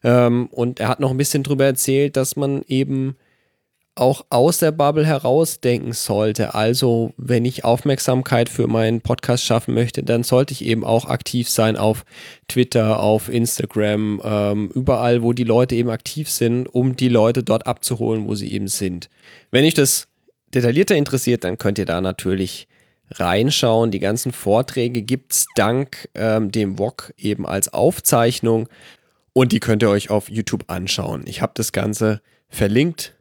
Ähm, 0.03 0.47
und 0.51 0.79
er 0.79 0.87
hat 0.87 0.99
noch 0.99 1.11
ein 1.11 1.17
bisschen 1.17 1.43
darüber 1.43 1.65
erzählt, 1.65 2.15
dass 2.15 2.35
man 2.35 2.63
eben 2.67 3.15
auch 3.95 4.25
aus 4.29 4.59
der 4.59 4.71
Bubble 4.71 5.05
herausdenken 5.05 5.91
sollte. 5.91 6.53
Also, 6.55 7.13
wenn 7.17 7.43
ich 7.43 7.65
Aufmerksamkeit 7.65 8.47
für 8.47 8.67
meinen 8.67 9.01
Podcast 9.01 9.43
schaffen 9.43 9.73
möchte, 9.73 10.01
dann 10.01 10.23
sollte 10.23 10.53
ich 10.53 10.63
eben 10.63 10.85
auch 10.85 11.05
aktiv 11.05 11.49
sein 11.49 11.75
auf 11.75 12.05
Twitter, 12.47 13.01
auf 13.01 13.27
Instagram, 13.27 14.21
ähm, 14.23 14.71
überall, 14.73 15.23
wo 15.23 15.33
die 15.33 15.43
Leute 15.43 15.75
eben 15.75 15.89
aktiv 15.89 16.29
sind, 16.29 16.67
um 16.67 16.95
die 16.95 17.09
Leute 17.09 17.43
dort 17.43 17.67
abzuholen, 17.67 18.27
wo 18.27 18.35
sie 18.35 18.53
eben 18.53 18.69
sind. 18.69 19.09
Wenn 19.51 19.65
ich 19.65 19.73
das 19.73 20.07
detaillierter 20.53 20.95
interessiert, 20.95 21.43
dann 21.43 21.57
könnt 21.57 21.77
ihr 21.77 21.85
da 21.85 22.01
natürlich 22.01 22.67
reinschauen. 23.11 23.91
Die 23.91 23.99
ganzen 23.99 24.31
Vorträge 24.31 25.01
gibt 25.01 25.33
es 25.33 25.47
dank 25.55 26.09
ähm, 26.15 26.51
dem 26.51 26.77
VOG 26.77 27.13
eben 27.17 27.45
als 27.45 27.73
Aufzeichnung 27.73 28.69
und 29.33 29.51
die 29.51 29.59
könnt 29.59 29.83
ihr 29.83 29.89
euch 29.89 30.09
auf 30.09 30.29
YouTube 30.29 30.65
anschauen. 30.67 31.23
Ich 31.25 31.41
habe 31.41 31.53
das 31.55 31.71
Ganze 31.71 32.21
verlinkt. 32.49 33.13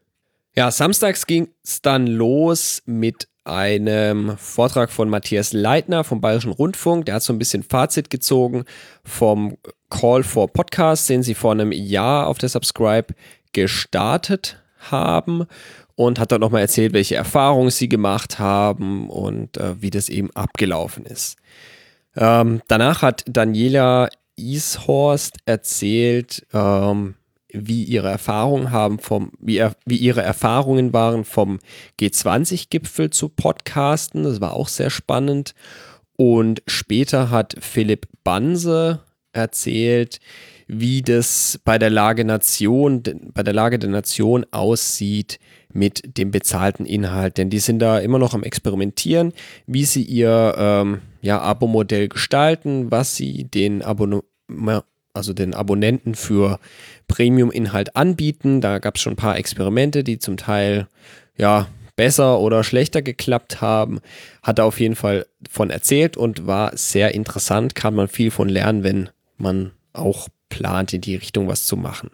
Ja, 0.57 0.71
samstags 0.71 1.27
ging 1.27 1.49
es 1.65 1.83
dann 1.83 2.07
los 2.07 2.83
mit 2.85 3.29
einem 3.45 4.37
Vortrag 4.37 4.91
von 4.91 5.09
Matthias 5.09 5.53
Leitner 5.53 6.05
vom 6.05 6.21
Bayerischen 6.21 6.53
Rundfunk. 6.53 7.07
Der 7.07 7.17
hat 7.17 7.23
so 7.23 7.33
ein 7.33 7.39
bisschen 7.39 7.63
Fazit 7.63 8.11
gezogen 8.11 8.65
vom 9.05 9.57
Call 9.89 10.23
for 10.23 10.53
Podcast, 10.53 11.09
den 11.09 11.23
sie 11.23 11.35
vor 11.35 11.53
einem 11.53 11.73
Jahr 11.73 12.27
auf 12.27 12.39
der 12.39 12.49
Subscribe 12.49 13.15
gestartet 13.53 14.63
haben 14.91 15.47
und 16.01 16.19
hat 16.19 16.33
dann 16.33 16.41
nochmal 16.41 16.63
erzählt, 16.63 16.95
welche 16.95 17.17
Erfahrungen 17.17 17.69
sie 17.69 17.91
gemacht 17.91 18.39
haben 18.39 19.11
und 19.11 19.59
äh, 19.59 19.83
wie 19.83 19.91
das 19.91 20.09
eben 20.09 20.31
abgelaufen 20.31 21.05
ist. 21.05 21.37
Ähm, 22.17 22.63
danach 22.69 23.03
hat 23.03 23.23
Daniela 23.29 24.09
Ishorst 24.35 25.37
erzählt, 25.45 26.47
ähm, 26.55 27.17
wie 27.53 27.85
ihre 27.85 28.09
Erfahrungen 28.09 28.71
haben 28.71 28.99
vom, 28.99 29.33
wie, 29.41 29.59
er, 29.59 29.75
wie 29.85 29.99
ihre 29.99 30.23
Erfahrungen 30.23 30.95
waren 30.95 31.27
vom 31.27 31.59
G20-Gipfel 32.01 33.11
zu 33.11 33.29
Podcasten. 33.29 34.23
Das 34.23 34.41
war 34.41 34.55
auch 34.55 34.69
sehr 34.69 34.89
spannend. 34.89 35.55
Und 36.17 36.63
später 36.67 37.29
hat 37.29 37.57
Philipp 37.61 38.07
Banse 38.25 39.01
erzählt, 39.35 40.19
wie 40.67 41.03
das 41.03 41.61
bei 41.63 41.79
der 41.79 41.91
Lage 41.91 42.25
Nation, 42.25 43.03
bei 43.35 43.43
der 43.43 43.53
Lage 43.53 43.79
der 43.79 43.91
Nation 43.91 44.47
aussieht 44.51 45.39
mit 45.73 46.19
dem 46.19 46.31
bezahlten 46.31 46.87
Inhalt. 46.87 47.39
Denn 47.39 47.51
die 47.51 47.59
sind 47.59 47.79
da 47.79 47.99
immer 47.99 48.19
noch 48.19 48.35
am 48.35 48.43
Experimentieren, 48.43 49.33
wie 49.67 49.85
sie 49.85 50.03
ihr 50.03 50.55
ähm, 50.57 51.01
ja, 51.23 51.41
Abo-Modell 51.41 52.09
gestalten, 52.09 52.91
was 52.91 53.17
sie 53.17 53.45
den 53.45 53.83
Abonnementen 53.83 54.29
also 55.13 55.33
den 55.33 55.55
Abonnenten 55.55 56.15
für 56.15 56.59
Premium-Inhalt 57.09 57.97
anbieten. 57.97 58.61
Da 58.61 58.79
gab 58.79 58.97
es 58.97 59.03
schon 59.03 59.15
ein 59.15 59.17
paar 59.17 59.37
Experimente, 59.37 60.05
die 60.05 60.19
zum 60.19 60.37
Teil 60.37 60.87
ja 61.37 61.67
besser 61.97 62.39
oder 62.39 62.65
schlechter 62.65 63.03
geklappt 63.03 63.61
haben. 63.61 64.01
Hat 64.43 64.59
er 64.59 64.65
auf 64.65 64.81
jeden 64.81 64.97
Fall 64.97 65.27
von 65.51 65.71
erzählt 65.71 66.17
und 66.17 66.47
war 66.47 66.77
sehr 66.77 67.15
interessant. 67.15 67.75
Kann 67.75 67.95
man 67.95 68.09
viel 68.09 68.31
von 68.31 68.49
lernen, 68.49 68.85
wenn 68.85 69.11
man 69.37 69.73
auch 69.93 70.29
plant, 70.49 70.95
in 70.95 71.01
die 71.01 71.17
Richtung 71.17 71.49
was 71.49 71.67
zu 71.67 71.77
machen. 71.77 72.11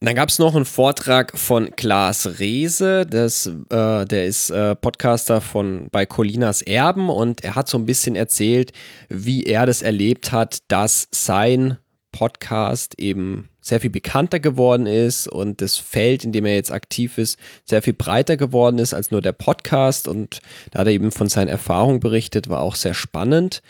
Dann 0.00 0.14
gab 0.14 0.28
es 0.28 0.38
noch 0.38 0.54
einen 0.54 0.66
Vortrag 0.66 1.38
von 1.38 1.74
Klaas 1.74 2.38
Reese, 2.38 3.06
das, 3.06 3.46
äh, 3.46 4.04
der 4.04 4.26
ist 4.26 4.50
äh, 4.50 4.76
Podcaster 4.76 5.40
von 5.40 5.88
bei 5.90 6.04
Colinas 6.04 6.60
Erben 6.60 7.08
und 7.08 7.42
er 7.42 7.54
hat 7.54 7.66
so 7.66 7.78
ein 7.78 7.86
bisschen 7.86 8.14
erzählt, 8.14 8.72
wie 9.08 9.44
er 9.44 9.64
das 9.64 9.80
erlebt 9.80 10.32
hat, 10.32 10.58
dass 10.68 11.08
sein 11.12 11.78
Podcast 12.16 12.98
eben 12.98 13.50
sehr 13.60 13.78
viel 13.78 13.90
bekannter 13.90 14.40
geworden 14.40 14.86
ist 14.86 15.28
und 15.28 15.60
das 15.60 15.76
Feld, 15.76 16.24
in 16.24 16.32
dem 16.32 16.46
er 16.46 16.54
jetzt 16.54 16.72
aktiv 16.72 17.18
ist, 17.18 17.38
sehr 17.66 17.82
viel 17.82 17.92
breiter 17.92 18.38
geworden 18.38 18.78
ist 18.78 18.94
als 18.94 19.10
nur 19.10 19.20
der 19.20 19.32
Podcast. 19.32 20.08
Und 20.08 20.40
da 20.70 20.78
hat 20.78 20.86
er 20.86 20.94
eben 20.94 21.10
von 21.10 21.28
seinen 21.28 21.48
Erfahrungen 21.48 22.00
berichtet, 22.00 22.48
war 22.48 22.60
auch 22.60 22.74
sehr 22.74 22.94
spannend. 22.94 23.60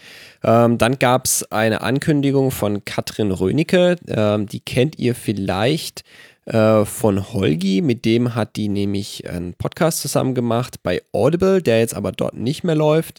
Ähm, 0.45 0.79
dann 0.79 1.01
gab 1.01 1.25
es 1.25 1.51
eine 1.51 1.81
Ankündigung 1.81 2.53
von 2.53 2.85
Katrin 2.85 3.33
Rönecke, 3.33 3.97
ähm, 4.07 4.47
die 4.47 4.61
kennt 4.61 4.97
ihr 4.97 5.17
vielleicht 5.17 6.05
äh, 6.45 6.85
von 6.85 7.33
Holgi, 7.33 7.83
mit 7.83 8.05
dem 8.05 8.37
hat 8.37 8.55
die 8.55 8.69
nämlich 8.69 9.29
einen 9.29 9.55
Podcast 9.55 10.03
zusammen 10.03 10.37
gemacht 10.37 10.85
bei 10.85 11.03
Audible, 11.13 11.63
der 11.63 11.81
jetzt 11.81 11.97
aber 11.97 12.13
dort 12.13 12.37
nicht 12.37 12.63
mehr 12.63 12.77
läuft. 12.77 13.19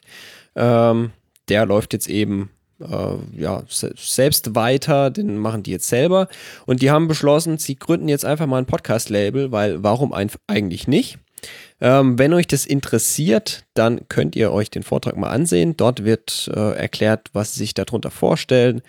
Ähm, 0.56 1.12
der 1.50 1.66
läuft 1.66 1.92
jetzt 1.92 2.08
eben 2.08 2.50
äh, 2.80 3.40
ja, 3.40 3.64
selbst 3.68 4.56
weiter, 4.56 5.10
den 5.10 5.38
machen 5.38 5.64
die 5.64 5.72
jetzt 5.72 5.90
selber. 5.90 6.28
Und 6.66 6.82
die 6.82 6.92
haben 6.92 7.08
beschlossen, 7.08 7.58
sie 7.58 7.78
gründen 7.78 8.08
jetzt 8.08 8.26
einfach 8.26 8.48
mal 8.48 8.58
ein 8.58 8.66
Podcast-Label, 8.66 9.52
weil 9.52 9.84
warum 9.84 10.14
eigentlich 10.14 10.88
nicht? 10.88 11.20
Ähm, 11.80 12.18
wenn 12.18 12.34
euch 12.34 12.48
das 12.48 12.66
interessiert, 12.66 13.66
dann 13.76 14.08
könnt 14.10 14.36
ihr 14.36 14.52
euch 14.52 14.72
den 14.72 14.84
Vortrag 14.84 15.16
mal 15.16 15.30
ansehen. 15.30 15.78
Dort 15.78 16.04
wird 16.04 16.50
äh, 16.54 16.76
erklärt, 16.76 17.30
was 17.34 17.54
sie 17.54 17.60
sich 17.60 17.74
darunter 17.74 18.10
vorstellen, 18.10 18.82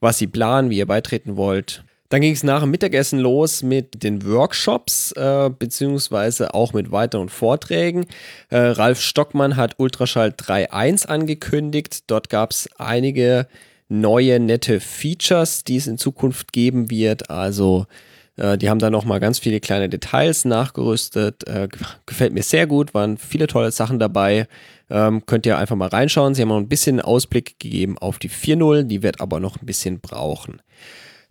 was 0.00 0.18
sie 0.18 0.26
planen, 0.26 0.68
wie 0.68 0.78
ihr 0.78 0.86
beitreten 0.86 1.36
wollt. 1.36 1.84
Dann 2.14 2.20
ging 2.20 2.32
es 2.32 2.44
nach 2.44 2.60
dem 2.60 2.70
Mittagessen 2.70 3.18
los 3.18 3.64
mit 3.64 4.04
den 4.04 4.24
Workshops, 4.24 5.10
äh, 5.16 5.50
beziehungsweise 5.50 6.54
auch 6.54 6.72
mit 6.72 6.92
weiteren 6.92 7.28
Vorträgen. 7.28 8.06
Äh, 8.50 8.58
Ralf 8.58 9.00
Stockmann 9.00 9.56
hat 9.56 9.80
Ultraschall 9.80 10.28
3.1 10.28 11.06
angekündigt. 11.06 12.04
Dort 12.06 12.30
gab 12.30 12.52
es 12.52 12.68
einige 12.78 13.48
neue, 13.88 14.38
nette 14.38 14.78
Features, 14.78 15.64
die 15.64 15.74
es 15.74 15.88
in 15.88 15.98
Zukunft 15.98 16.52
geben 16.52 16.88
wird. 16.88 17.30
Also 17.30 17.86
äh, 18.36 18.56
die 18.58 18.70
haben 18.70 18.78
da 18.78 18.90
nochmal 18.90 19.18
ganz 19.18 19.40
viele 19.40 19.58
kleine 19.58 19.88
Details 19.88 20.44
nachgerüstet. 20.44 21.44
Äh, 21.48 21.66
gefällt 22.06 22.32
mir 22.32 22.44
sehr 22.44 22.68
gut, 22.68 22.94
waren 22.94 23.18
viele 23.18 23.48
tolle 23.48 23.72
Sachen 23.72 23.98
dabei. 23.98 24.46
Ähm, 24.88 25.26
könnt 25.26 25.46
ihr 25.46 25.58
einfach 25.58 25.74
mal 25.74 25.88
reinschauen. 25.88 26.36
Sie 26.36 26.42
haben 26.42 26.50
noch 26.50 26.58
ein 26.58 26.68
bisschen 26.68 27.00
Ausblick 27.00 27.58
gegeben 27.58 27.98
auf 27.98 28.20
die 28.20 28.30
4.0, 28.30 28.84
die 28.84 29.02
wird 29.02 29.20
aber 29.20 29.40
noch 29.40 29.60
ein 29.60 29.66
bisschen 29.66 29.98
brauchen. 29.98 30.62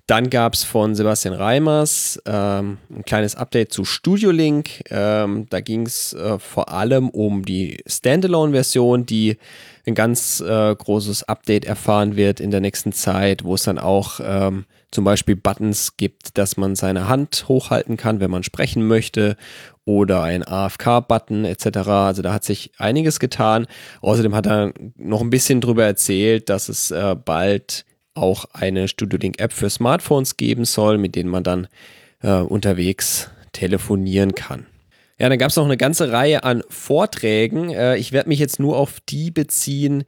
Dann 0.06 0.30
gab 0.30 0.54
es 0.54 0.66
von 0.66 0.96
Sebastian 0.96 1.34
Reimers 1.34 2.22
ähm, 2.26 2.78
ein 2.94 3.06
kleines 3.06 3.36
Update 3.36 3.72
zu 3.72 3.86
Studio 3.86 4.32
Link. 4.32 4.84
Ähm, 4.90 5.48
da 5.50 5.62
ging 5.62 5.86
es 5.86 6.12
äh, 6.12 6.40
vor 6.40 6.74
allem 6.74 7.10
um 7.10 7.46
die 7.46 7.82
Standalone-Version, 7.88 9.06
die 9.06 9.38
ein 9.88 9.96
ganz 9.96 10.42
äh, 10.42 10.76
großes 10.76 11.24
Update 11.24 11.64
erfahren 11.64 12.18
wird 12.18 12.42
in 12.42 12.52
der 12.52 12.60
nächsten 12.60 12.92
Zeit, 12.92 13.46
wo 13.46 13.56
es 13.56 13.64
dann 13.64 13.80
auch 13.80 14.20
ähm, 14.22 14.66
zum 14.92 15.06
Beispiel 15.06 15.38
Buttons 15.38 15.96
gibt, 15.96 16.38
dass 16.38 16.58
man 16.58 16.76
seine 16.76 17.08
Hand 17.08 17.46
hochhalten 17.48 17.96
kann, 17.96 18.20
wenn 18.20 18.32
man 18.32 18.44
sprechen 18.44 18.86
möchte, 18.86 19.38
oder 19.86 20.22
ein 20.24 20.44
AFK-Button 20.46 21.46
etc. 21.46 21.78
Also 21.88 22.22
da 22.22 22.34
hat 22.34 22.44
sich 22.44 22.72
einiges 22.78 23.20
getan. 23.20 23.68
Außerdem 24.02 24.36
hat 24.36 24.48
er 24.48 24.74
noch 24.96 25.22
ein 25.22 25.30
bisschen 25.30 25.62
drüber 25.62 25.86
erzählt, 25.86 26.50
dass 26.50 26.70
es 26.70 26.92
äh, 26.92 27.16
bald 27.16 27.86
auch 28.14 28.46
eine 28.54 28.88
Studio 28.88 29.20
Link 29.20 29.40
App 29.40 29.54
für 29.54 29.70
Smartphones 29.70 30.38
geben 30.38 30.66
soll, 30.66 30.98
mit 30.98 31.16
denen 31.16 31.30
man 31.30 31.44
dann 31.44 31.68
äh, 32.22 32.40
unterwegs 32.40 33.30
telefonieren 33.52 34.36
kann. 34.36 34.66
Ja, 35.20 35.30
dann 35.30 35.38
gab 35.38 35.50
es 35.50 35.56
noch 35.56 35.66
eine 35.66 35.78
ganze 35.78 36.12
Reihe 36.12 36.44
an 36.44 36.64
Vorträgen. 36.70 37.70
Äh, 37.70 37.98
ich 37.98 38.12
werde 38.12 38.30
mich 38.30 38.40
jetzt 38.40 38.60
nur 38.60 38.78
auf 38.78 39.00
die 39.08 39.32
beziehen, 39.32 40.04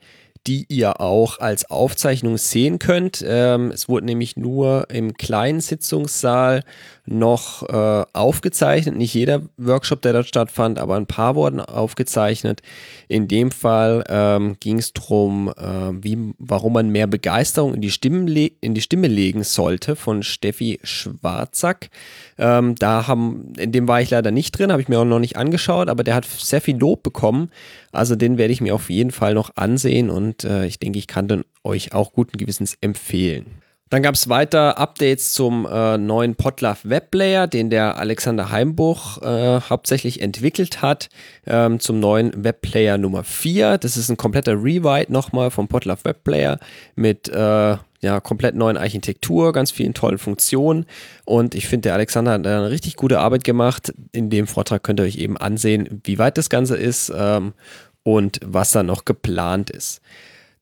die 0.47 0.65
ihr 0.69 1.01
auch 1.01 1.39
als 1.39 1.69
Aufzeichnung 1.69 2.37
sehen 2.37 2.79
könnt. 2.79 3.23
Ähm, 3.27 3.71
es 3.71 3.89
wurde 3.89 4.05
nämlich 4.05 4.37
nur 4.37 4.87
im 4.89 5.13
kleinen 5.13 5.59
Sitzungssaal 5.59 6.63
noch 7.05 7.67
äh, 7.67 8.05
aufgezeichnet. 8.13 8.95
Nicht 8.95 9.13
jeder 9.13 9.41
Workshop, 9.57 10.01
der 10.01 10.13
dort 10.13 10.27
stattfand, 10.27 10.79
aber 10.79 10.95
ein 10.95 11.07
paar 11.07 11.35
wurden 11.35 11.59
aufgezeichnet. 11.59 12.61
In 13.07 13.27
dem 13.27 13.51
Fall 13.51 14.03
ähm, 14.07 14.57
ging 14.59 14.79
es 14.79 14.93
darum, 14.93 15.49
äh, 15.49 16.03
wie, 16.03 16.33
warum 16.37 16.73
man 16.73 16.89
mehr 16.89 17.07
Begeisterung 17.07 17.73
in 17.73 17.81
die, 17.81 18.57
in 18.61 18.73
die 18.73 18.81
Stimme 18.81 19.07
legen 19.07 19.43
sollte 19.43 19.95
von 19.95 20.23
Steffi 20.23 20.79
Schwarzack. 20.83 21.89
Ähm, 22.37 22.75
da 22.75 23.07
haben, 23.07 23.53
in 23.57 23.71
dem 23.71 23.87
war 23.87 24.01
ich 24.01 24.09
leider 24.09 24.31
nicht 24.31 24.57
drin, 24.57 24.71
habe 24.71 24.81
ich 24.81 24.89
mir 24.89 24.99
auch 24.99 25.05
noch 25.05 25.19
nicht 25.19 25.37
angeschaut, 25.37 25.89
aber 25.89 26.03
der 26.03 26.15
hat 26.15 26.25
sehr 26.25 26.61
viel 26.61 26.77
Lob 26.77 27.03
bekommen. 27.03 27.49
Also 27.95 28.15
den 28.15 28.37
werde 28.37 28.53
ich 28.53 28.61
mir 28.61 28.75
auf 28.75 28.89
jeden 28.89 29.11
Fall 29.11 29.33
noch 29.33 29.55
ansehen 29.55 30.09
und 30.09 30.43
äh, 30.43 30.65
ich 30.65 30.79
denke, 30.79 30.99
ich 30.99 31.07
kann 31.07 31.27
den 31.27 31.43
euch 31.63 31.93
auch 31.93 32.13
guten 32.13 32.37
Gewissens 32.37 32.77
empfehlen. 32.81 33.45
Dann 33.89 34.01
gab 34.01 34.15
es 34.15 34.29
weiter 34.29 34.79
Updates 34.79 35.33
zum 35.33 35.67
äh, 35.71 35.99
neuen 35.99 36.35
Potlove 36.35 36.89
Webplayer, 36.89 37.45
den 37.45 37.69
der 37.69 37.97
Alexander 37.97 38.49
Heimbuch 38.49 39.21
äh, 39.21 39.61
hauptsächlich 39.61 40.21
entwickelt 40.21 40.81
hat, 40.81 41.09
ähm, 41.45 41.79
zum 41.79 41.99
neuen 41.99 42.43
Webplayer 42.43 42.97
Nummer 42.97 43.23
4. 43.23 43.77
Das 43.77 43.95
ist 43.95 44.09
ein 44.09 44.17
kompletter 44.17 44.53
Rewrite 44.53 45.13
nochmal 45.13 45.51
vom 45.51 45.67
Potlove 45.67 46.03
Webplayer 46.03 46.59
mit 46.95 47.29
äh, 47.29 47.77
ja, 48.01 48.19
komplett 48.21 48.55
neuen 48.55 48.77
Architektur, 48.77 49.53
ganz 49.53 49.69
vielen 49.69 49.93
tollen 49.93 50.17
Funktionen. 50.17 50.87
Und 51.23 51.53
ich 51.53 51.67
finde, 51.67 51.89
der 51.89 51.93
Alexander 51.93 52.31
hat 52.33 52.47
eine 52.47 52.71
richtig 52.71 52.95
gute 52.95 53.19
Arbeit 53.19 53.43
gemacht. 53.43 53.93
In 54.11 54.31
dem 54.31 54.47
Vortrag 54.47 54.83
könnt 54.83 54.99
ihr 54.99 55.03
euch 55.05 55.17
eben 55.17 55.37
ansehen, 55.37 56.01
wie 56.03 56.17
weit 56.17 56.39
das 56.39 56.49
Ganze 56.49 56.75
ist 56.75 57.13
ähm, 57.15 57.53
und 58.01 58.39
was 58.43 58.71
da 58.71 58.81
noch 58.81 59.05
geplant 59.05 59.69
ist. 59.69 60.01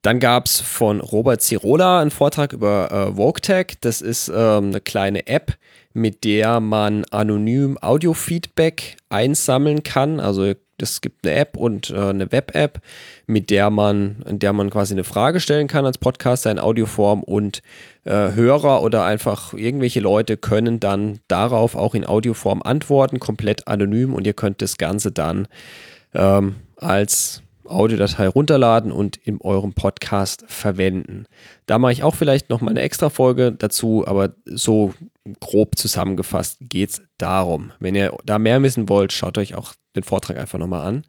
Dann 0.03 0.19
gab 0.19 0.47
es 0.47 0.59
von 0.59 0.99
Robert 0.99 1.41
Cirola 1.41 2.01
einen 2.01 2.11
Vortrag 2.11 2.51
über 2.51 2.91
äh, 2.91 3.17
VogueTag. 3.17 3.79
Das 3.81 4.01
ist 4.01 4.27
ähm, 4.27 4.65
eine 4.67 4.81
kleine 4.81 5.27
App, 5.27 5.53
mit 5.93 6.25
der 6.25 6.59
man 6.59 7.05
anonym 7.05 7.77
Audio-Feedback 7.81 8.97
einsammeln 9.07 9.81
kann. 9.83 10.19
Also 10.19 10.53
es 10.77 10.99
gibt 10.99 11.25
eine 11.25 11.37
App 11.37 11.55
und 11.55 11.89
äh, 11.89 11.97
eine 11.97 12.33
Web-App, 12.33 12.81
mit 13.27 13.49
der 13.49 13.69
man, 13.69 14.17
in 14.27 14.39
der 14.39 14.51
man 14.51 14.69
quasi 14.69 14.93
eine 14.93 15.05
Frage 15.05 15.39
stellen 15.39 15.69
kann 15.69 15.85
als 15.85 15.97
Podcaster 15.97 16.51
in 16.51 16.59
Audioform 16.59 17.23
und 17.23 17.61
äh, 18.03 18.33
Hörer 18.33 18.83
oder 18.83 19.05
einfach 19.05 19.53
irgendwelche 19.53 20.01
Leute 20.01 20.35
können 20.35 20.81
dann 20.81 21.19
darauf 21.29 21.75
auch 21.75 21.95
in 21.95 22.05
Audioform 22.05 22.61
antworten, 22.61 23.19
komplett 23.19 23.69
anonym 23.69 24.13
und 24.13 24.27
ihr 24.27 24.33
könnt 24.33 24.61
das 24.61 24.77
Ganze 24.77 25.13
dann 25.13 25.47
ähm, 26.13 26.57
als 26.75 27.42
Audiodatei 27.65 28.27
runterladen 28.27 28.91
und 28.91 29.17
in 29.17 29.39
eurem 29.41 29.73
Podcast 29.73 30.43
verwenden. 30.47 31.25
Da 31.65 31.79
mache 31.79 31.93
ich 31.93 32.03
auch 32.03 32.15
vielleicht 32.15 32.49
noch 32.49 32.61
mal 32.61 32.71
eine 32.71 32.81
extra 32.81 33.09
Folge 33.09 33.51
dazu, 33.51 34.03
aber 34.07 34.33
so 34.45 34.93
grob 35.39 35.77
zusammengefasst 35.77 36.57
geht 36.61 36.89
es 36.89 37.01
darum. 37.17 37.71
Wenn 37.79 37.95
ihr 37.95 38.15
da 38.25 38.39
mehr 38.39 38.61
wissen 38.61 38.89
wollt, 38.89 39.13
schaut 39.13 39.37
euch 39.37 39.55
auch 39.55 39.73
den 39.95 40.03
Vortrag 40.03 40.37
einfach 40.37 40.59
nochmal 40.59 40.85
an. 40.87 41.03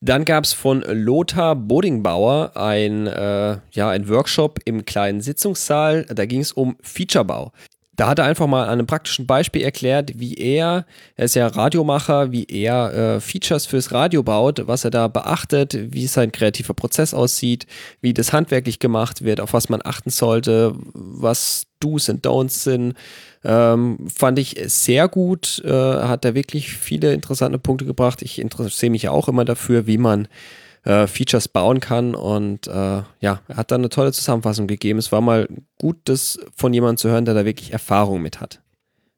Dann 0.00 0.24
gab 0.24 0.44
es 0.44 0.52
von 0.52 0.82
Lothar 0.82 1.56
Bodingbauer 1.56 2.52
ein, 2.54 3.06
äh, 3.06 3.58
ja, 3.72 3.88
ein 3.88 4.08
Workshop 4.08 4.60
im 4.64 4.84
kleinen 4.84 5.20
Sitzungssaal. 5.20 6.04
Da 6.04 6.26
ging 6.26 6.40
es 6.40 6.52
um 6.52 6.76
Featurebau. 6.82 7.52
Da 7.96 8.08
hat 8.08 8.18
er 8.18 8.26
einfach 8.26 8.46
mal 8.46 8.64
an 8.64 8.70
einem 8.70 8.86
praktischen 8.86 9.26
Beispiel 9.26 9.62
erklärt, 9.62 10.12
wie 10.18 10.34
er, 10.34 10.84
er 11.16 11.24
ist 11.24 11.34
ja 11.34 11.46
Radiomacher, 11.46 12.30
wie 12.30 12.44
er 12.44 12.92
äh, 13.16 13.20
Features 13.20 13.66
fürs 13.66 13.90
Radio 13.90 14.22
baut, 14.22 14.62
was 14.66 14.84
er 14.84 14.90
da 14.90 15.08
beachtet, 15.08 15.76
wie 15.92 16.06
sein 16.06 16.30
kreativer 16.30 16.74
Prozess 16.74 17.14
aussieht, 17.14 17.66
wie 18.02 18.12
das 18.12 18.32
handwerklich 18.32 18.78
gemacht 18.78 19.24
wird, 19.24 19.40
auf 19.40 19.54
was 19.54 19.68
man 19.70 19.80
achten 19.82 20.10
sollte, 20.10 20.74
was 20.92 21.66
Do's 21.80 22.08
und 22.08 22.26
Don'ts 22.26 22.62
sind. 22.64 22.94
Ähm, 23.44 23.98
fand 24.14 24.38
ich 24.38 24.56
sehr 24.66 25.08
gut, 25.08 25.62
äh, 25.64 25.70
hat 25.70 26.24
er 26.24 26.34
wirklich 26.34 26.72
viele 26.72 27.12
interessante 27.14 27.58
Punkte 27.58 27.86
gebracht. 27.86 28.22
Ich 28.22 28.38
interessiere 28.38 28.90
mich 28.90 29.04
ja 29.04 29.10
auch 29.10 29.28
immer 29.28 29.44
dafür, 29.44 29.86
wie 29.86 29.98
man 29.98 30.28
äh, 30.86 31.06
Features 31.06 31.48
bauen 31.48 31.80
kann. 31.80 32.14
Und 32.14 32.68
äh, 32.68 33.02
ja, 33.20 33.40
er 33.48 33.56
hat 33.56 33.70
da 33.70 33.74
eine 33.74 33.88
tolle 33.88 34.12
Zusammenfassung 34.12 34.66
gegeben. 34.66 34.98
Es 34.98 35.12
war 35.12 35.20
mal 35.20 35.48
gut, 35.78 35.96
das 36.04 36.38
von 36.54 36.72
jemandem 36.72 36.96
zu 36.96 37.08
hören, 37.10 37.24
der 37.24 37.34
da 37.34 37.44
wirklich 37.44 37.72
Erfahrung 37.72 38.22
mit 38.22 38.40
hat. 38.40 38.60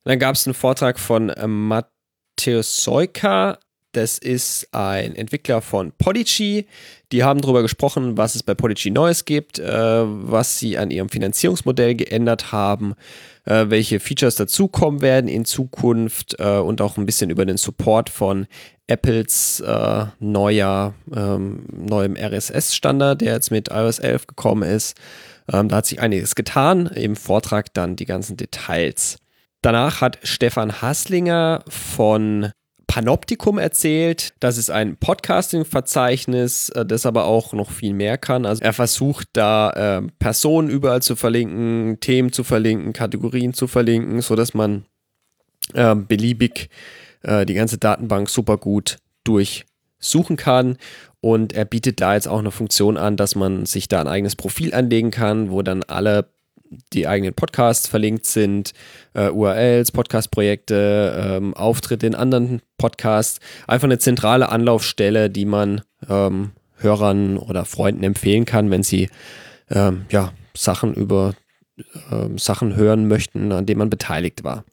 Dann 0.05 0.19
gab 0.19 0.35
es 0.35 0.47
einen 0.47 0.55
Vortrag 0.55 0.99
von 0.99 1.29
äh, 1.29 1.47
Matthäus 1.47 2.83
Soika. 2.83 3.59
Das 3.93 4.19
ist 4.19 4.69
ein 4.73 5.17
Entwickler 5.17 5.61
von 5.61 5.93
Podigy. 5.93 6.67
Die 7.11 7.25
haben 7.25 7.41
darüber 7.41 7.63
gesprochen, 7.63 8.17
was 8.17 8.35
es 8.35 8.43
bei 8.43 8.55
Podigy 8.55 8.91
Neues 8.91 9.25
gibt, 9.25 9.59
äh, 9.59 10.05
was 10.05 10.59
sie 10.59 10.79
an 10.79 10.91
ihrem 10.91 11.09
Finanzierungsmodell 11.09 11.95
geändert 11.95 12.53
haben, 12.53 12.95
äh, 13.45 13.67
welche 13.69 13.99
Features 13.99 14.37
dazukommen 14.37 15.01
werden 15.01 15.29
in 15.29 15.47
Zukunft 15.47 16.37
äh, 16.39 16.59
und 16.59 16.81
auch 16.81 16.97
ein 16.97 17.07
bisschen 17.07 17.31
über 17.31 17.47
den 17.47 17.57
Support 17.57 18.11
von 18.11 18.47
Apples 18.89 19.61
äh, 19.61 20.07
neuer, 20.19 20.95
ähm, 21.15 21.65
neuem 21.71 22.17
RSS-Standard, 22.17 23.21
der 23.21 23.35
jetzt 23.35 23.51
mit 23.51 23.69
iOS 23.69 23.99
11 23.99 24.27
gekommen 24.27 24.69
ist. 24.69 24.97
Ähm, 25.53 25.69
da 25.69 25.77
hat 25.77 25.87
sich 25.87 26.01
einiges 26.01 26.35
getan. 26.35 26.87
Im 26.87 27.15
Vortrag 27.17 27.73
dann 27.75 27.97
die 27.97 28.07
ganzen 28.07 28.37
Details. 28.37 29.19
Danach 29.63 30.01
hat 30.01 30.19
Stefan 30.23 30.81
Hasslinger 30.81 31.65
von 31.69 32.51
Panoptikum 32.87 33.59
erzählt. 33.59 34.33
Das 34.41 34.57
ist 34.57 34.71
ein 34.71 34.97
Podcasting-Verzeichnis, 34.97 36.71
äh, 36.71 36.87
das 36.87 37.07
aber 37.07 37.27
auch 37.27 37.53
noch 37.53 37.71
viel 37.71 37.93
mehr 37.93 38.19
kann. 38.19 38.47
Also 38.47 38.63
er 38.63 38.73
versucht 38.73 39.29
da 39.35 39.71
äh, 39.99 40.03
Personen 40.19 40.71
überall 40.71 41.03
zu 41.03 41.15
verlinken, 41.15 41.99
Themen 42.01 42.33
zu 42.33 42.43
verlinken, 42.43 42.95
Kategorien 42.95 43.53
zu 43.53 43.67
verlinken, 43.67 44.23
sodass 44.23 44.55
man 44.55 44.87
äh, 45.75 45.95
beliebig 45.95 46.71
äh, 47.23 47.47
die 47.47 47.55
ganze 47.55 47.79
Datenbank 47.79 48.29
super 48.29 48.57
gut 48.57 48.99
durchsuchen 49.25 50.37
kann. 50.37 50.77
Und 51.21 51.53
er 51.53 51.65
bietet 51.65 52.01
da 52.01 52.15
jetzt 52.15 52.29
auch 52.29 52.39
eine 52.39 52.51
Funktion 52.51 52.97
an, 52.97 53.17
dass 53.17 53.35
man 53.35 53.67
sich 53.67 53.89
da 53.89 54.01
ein 54.01 54.09
eigenes 54.09 54.37
Profil 54.37 54.73
anlegen 54.73 55.11
kann, 55.11 55.51
wo 55.51 55.63
dann 55.63 55.83
alle 55.83 56.29
die 56.93 57.09
eigenen 57.09 57.35
Podcasts 57.35 57.89
verlinkt 57.89 58.27
sind, 58.27 58.73
äh, 59.15 59.31
URLs, 59.31 59.91
Podcast-Projekte, 59.91 61.37
ähm, 61.37 61.55
Auftritte 61.55 62.07
in 62.07 62.15
anderen 62.15 62.61
Podcasts. 62.77 63.41
Einfach 63.67 63.87
eine 63.87 63.99
zentrale 63.99 64.51
Anlaufstelle, 64.51 65.31
die 65.31 65.47
man 65.47 65.83
ähm, 66.09 66.51
Hörern 66.77 67.39
oder 67.39 67.65
Freunden 67.65 68.05
empfehlen 68.05 68.45
kann, 68.45 68.71
wenn 68.71 68.83
sie 68.83 69.09
ähm, 69.71 70.07
ja, 70.11 70.33
Sachen 70.55 70.95
über 70.95 71.35
ähm, 72.11 72.39
Sachen 72.39 72.77
hören 72.77 73.09
möchten, 73.09 73.53
an 73.53 73.67
denen 73.67 73.79
man 73.79 73.91
beteiligt 73.91 74.45
war. 74.45 74.65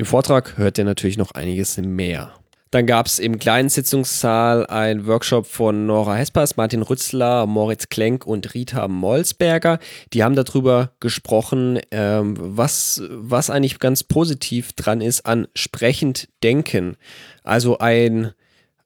Im 0.00 0.06
Vortrag 0.06 0.56
hört 0.56 0.78
ihr 0.78 0.84
natürlich 0.84 1.18
noch 1.18 1.32
einiges 1.32 1.76
mehr. 1.76 2.32
Dann 2.70 2.86
gab 2.86 3.04
es 3.04 3.18
im 3.18 3.38
kleinen 3.38 3.68
Sitzungssaal 3.68 4.64
ein 4.64 5.06
Workshop 5.06 5.44
von 5.44 5.84
Nora 5.84 6.14
Hespers, 6.14 6.56
Martin 6.56 6.80
Rützler, 6.80 7.44
Moritz 7.44 7.90
Klenk 7.90 8.26
und 8.26 8.54
Rita 8.54 8.88
Molsberger. 8.88 9.78
Die 10.14 10.24
haben 10.24 10.36
darüber 10.36 10.92
gesprochen, 11.00 11.80
ähm, 11.90 12.34
was, 12.38 13.02
was 13.10 13.50
eigentlich 13.50 13.78
ganz 13.78 14.02
positiv 14.02 14.72
dran 14.72 15.02
ist 15.02 15.26
an 15.26 15.48
sprechend 15.54 16.30
denken. 16.42 16.96
Also 17.44 17.76
ein, 17.76 18.32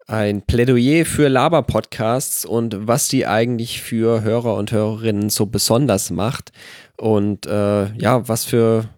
ein 0.09 0.43
Plädoyer 0.43 1.05
für 1.05 1.29
Laber-Podcasts 1.29 2.45
und 2.45 2.89
was 2.89 3.07
die 3.07 3.25
eigentlich 3.25 3.83
für 3.83 4.23
Hörer 4.23 4.57
und 4.57 4.73
Hörerinnen 4.73 5.31
so 5.31 5.47
besonders 5.47 6.11
macht. 6.11 6.51
Und 6.97 7.47
äh, 7.47 7.95
ja, 7.95 8.27
was 8.27 8.45
für 8.45 8.89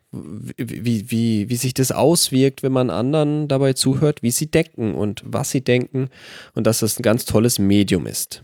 wie, 0.57 1.11
wie, 1.11 1.49
wie 1.49 1.57
sich 1.57 1.75
das 1.75 1.93
auswirkt, 1.93 2.63
wenn 2.63 2.73
man 2.73 2.91
anderen 2.91 3.49
dabei 3.49 3.73
zuhört, 3.73 4.23
wie 4.23 4.31
sie 4.31 4.51
denken 4.51 4.95
und 4.95 5.23
was 5.25 5.51
sie 5.51 5.63
denken 5.63 6.09
und 6.55 6.67
dass 6.67 6.81
das 6.81 6.99
ein 6.99 7.03
ganz 7.03 7.25
tolles 7.25 7.59
Medium 7.59 8.07
ist. 8.07 8.43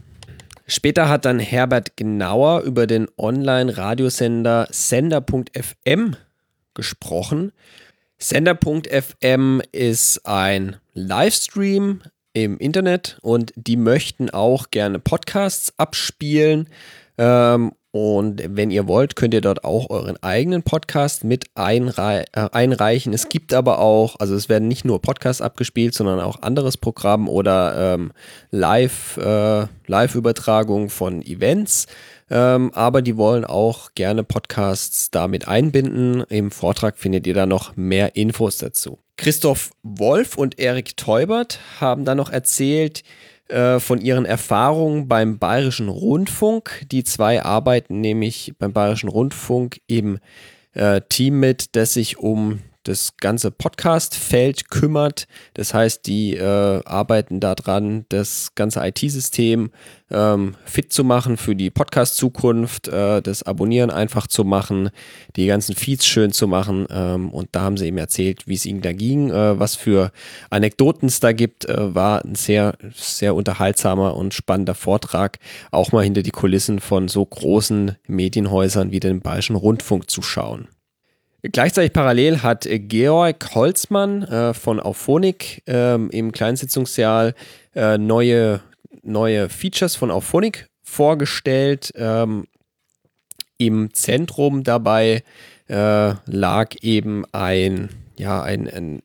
Später 0.66 1.08
hat 1.08 1.24
dann 1.24 1.38
Herbert 1.38 1.96
Genauer 1.96 2.62
über 2.62 2.86
den 2.86 3.08
Online-Radiosender 3.18 4.68
Sender.fm 4.70 6.16
gesprochen. 6.74 7.52
Sender.fm 8.18 9.60
ist 9.72 10.24
ein 10.24 10.76
Livestream 10.94 12.02
im 12.32 12.58
Internet 12.58 13.18
und 13.22 13.52
die 13.56 13.76
möchten 13.76 14.30
auch 14.30 14.70
gerne 14.70 14.98
Podcasts 14.98 15.74
abspielen 15.76 16.68
ähm, 17.22 17.70
und 17.92 18.42
wenn 18.48 18.72
ihr 18.72 18.88
wollt, 18.88 19.14
könnt 19.14 19.32
ihr 19.32 19.42
dort 19.42 19.62
auch 19.62 19.90
euren 19.90 20.20
eigenen 20.24 20.64
Podcast 20.64 21.22
mit 21.22 21.44
einrei 21.54 22.24
äh, 22.32 22.48
einreichen. 22.50 23.12
Es 23.12 23.28
gibt 23.28 23.54
aber 23.54 23.78
auch, 23.78 24.16
also 24.18 24.34
es 24.34 24.48
werden 24.48 24.66
nicht 24.66 24.84
nur 24.84 25.00
Podcasts 25.00 25.40
abgespielt, 25.40 25.94
sondern 25.94 26.18
auch 26.18 26.42
anderes 26.42 26.76
Programm 26.76 27.28
oder 27.28 27.94
ähm, 27.94 28.12
Live, 28.50 29.18
äh, 29.18 29.66
Live-Übertragung 29.86 30.90
von 30.90 31.22
Events. 31.22 31.86
Ähm, 32.28 32.72
aber 32.74 33.02
die 33.02 33.16
wollen 33.16 33.44
auch 33.44 33.90
gerne 33.94 34.24
Podcasts 34.24 35.12
damit 35.12 35.46
einbinden. 35.46 36.24
Im 36.28 36.50
Vortrag 36.50 36.98
findet 36.98 37.26
ihr 37.28 37.34
da 37.34 37.46
noch 37.46 37.76
mehr 37.76 38.16
Infos 38.16 38.58
dazu. 38.58 38.98
Christoph 39.16 39.70
Wolf 39.84 40.36
und 40.36 40.58
Erik 40.58 40.96
Teubert 40.96 41.60
haben 41.78 42.04
dann 42.04 42.16
noch 42.16 42.30
erzählt, 42.30 43.04
äh, 43.52 43.80
von 43.80 44.00
ihren 44.00 44.24
Erfahrungen 44.24 45.08
beim 45.08 45.38
Bayerischen 45.38 45.88
Rundfunk. 45.88 46.86
Die 46.90 47.04
zwei 47.04 47.42
arbeiten 47.42 48.00
nämlich 48.00 48.54
beim 48.58 48.72
Bayerischen 48.72 49.08
Rundfunk 49.08 49.80
im 49.86 50.18
äh, 50.72 51.00
Team 51.08 51.38
mit, 51.40 51.76
das 51.76 51.94
sich 51.94 52.18
um 52.18 52.60
das 52.84 53.16
ganze 53.16 53.50
Podcast-Feld 53.50 54.70
kümmert. 54.70 55.26
Das 55.54 55.74
heißt, 55.74 56.06
die 56.06 56.36
äh, 56.36 56.82
arbeiten 56.84 57.40
daran, 57.40 58.04
das 58.08 58.54
ganze 58.54 58.80
IT-System 58.86 59.70
ähm, 60.10 60.54
fit 60.64 60.92
zu 60.92 61.04
machen 61.04 61.36
für 61.36 61.56
die 61.56 61.70
Podcast-Zukunft, 61.70 62.88
äh, 62.88 63.22
das 63.22 63.42
Abonnieren 63.42 63.90
einfach 63.90 64.26
zu 64.26 64.44
machen, 64.44 64.90
die 65.36 65.46
ganzen 65.46 65.74
Feeds 65.74 66.06
schön 66.06 66.32
zu 66.32 66.46
machen. 66.46 66.86
Ähm, 66.90 67.30
und 67.30 67.48
da 67.52 67.62
haben 67.62 67.76
sie 67.76 67.86
eben 67.86 67.98
erzählt, 67.98 68.46
wie 68.46 68.54
es 68.54 68.66
ihnen 68.66 68.82
da 68.82 68.92
ging, 68.92 69.30
äh, 69.30 69.58
was 69.58 69.74
für 69.74 70.12
Anekdoten 70.50 71.08
es 71.08 71.20
da 71.20 71.32
gibt. 71.32 71.64
Äh, 71.64 71.94
war 71.94 72.24
ein 72.24 72.34
sehr, 72.34 72.76
sehr 72.94 73.34
unterhaltsamer 73.34 74.16
und 74.16 74.34
spannender 74.34 74.74
Vortrag, 74.74 75.38
auch 75.70 75.92
mal 75.92 76.04
hinter 76.04 76.22
die 76.22 76.30
Kulissen 76.30 76.80
von 76.80 77.08
so 77.08 77.24
großen 77.24 77.96
Medienhäusern 78.06 78.90
wie 78.90 79.00
dem 79.00 79.20
Bayerischen 79.20 79.56
Rundfunk 79.56 80.10
zu 80.10 80.22
schauen. 80.22 80.68
Gleichzeitig 81.42 81.92
parallel 81.92 82.42
hat 82.42 82.68
Georg 82.70 83.54
Holzmann 83.54 84.22
äh, 84.22 84.54
von 84.54 84.78
Auphonic 84.78 85.62
ähm, 85.66 86.08
im 86.10 86.30
Kleinsitzungssaal 86.30 87.34
äh, 87.74 87.98
neue, 87.98 88.60
neue 89.02 89.48
Features 89.48 89.96
von 89.96 90.12
Auphonic 90.12 90.68
vorgestellt. 90.84 91.92
Ähm, 91.96 92.46
Im 93.58 93.92
Zentrum 93.92 94.62
dabei 94.62 95.24
äh, 95.68 96.14
lag 96.26 96.76
eben 96.80 97.24
ein, 97.32 97.88
ja, 98.16 98.40
ein, 98.40 98.68
ein, 98.68 99.02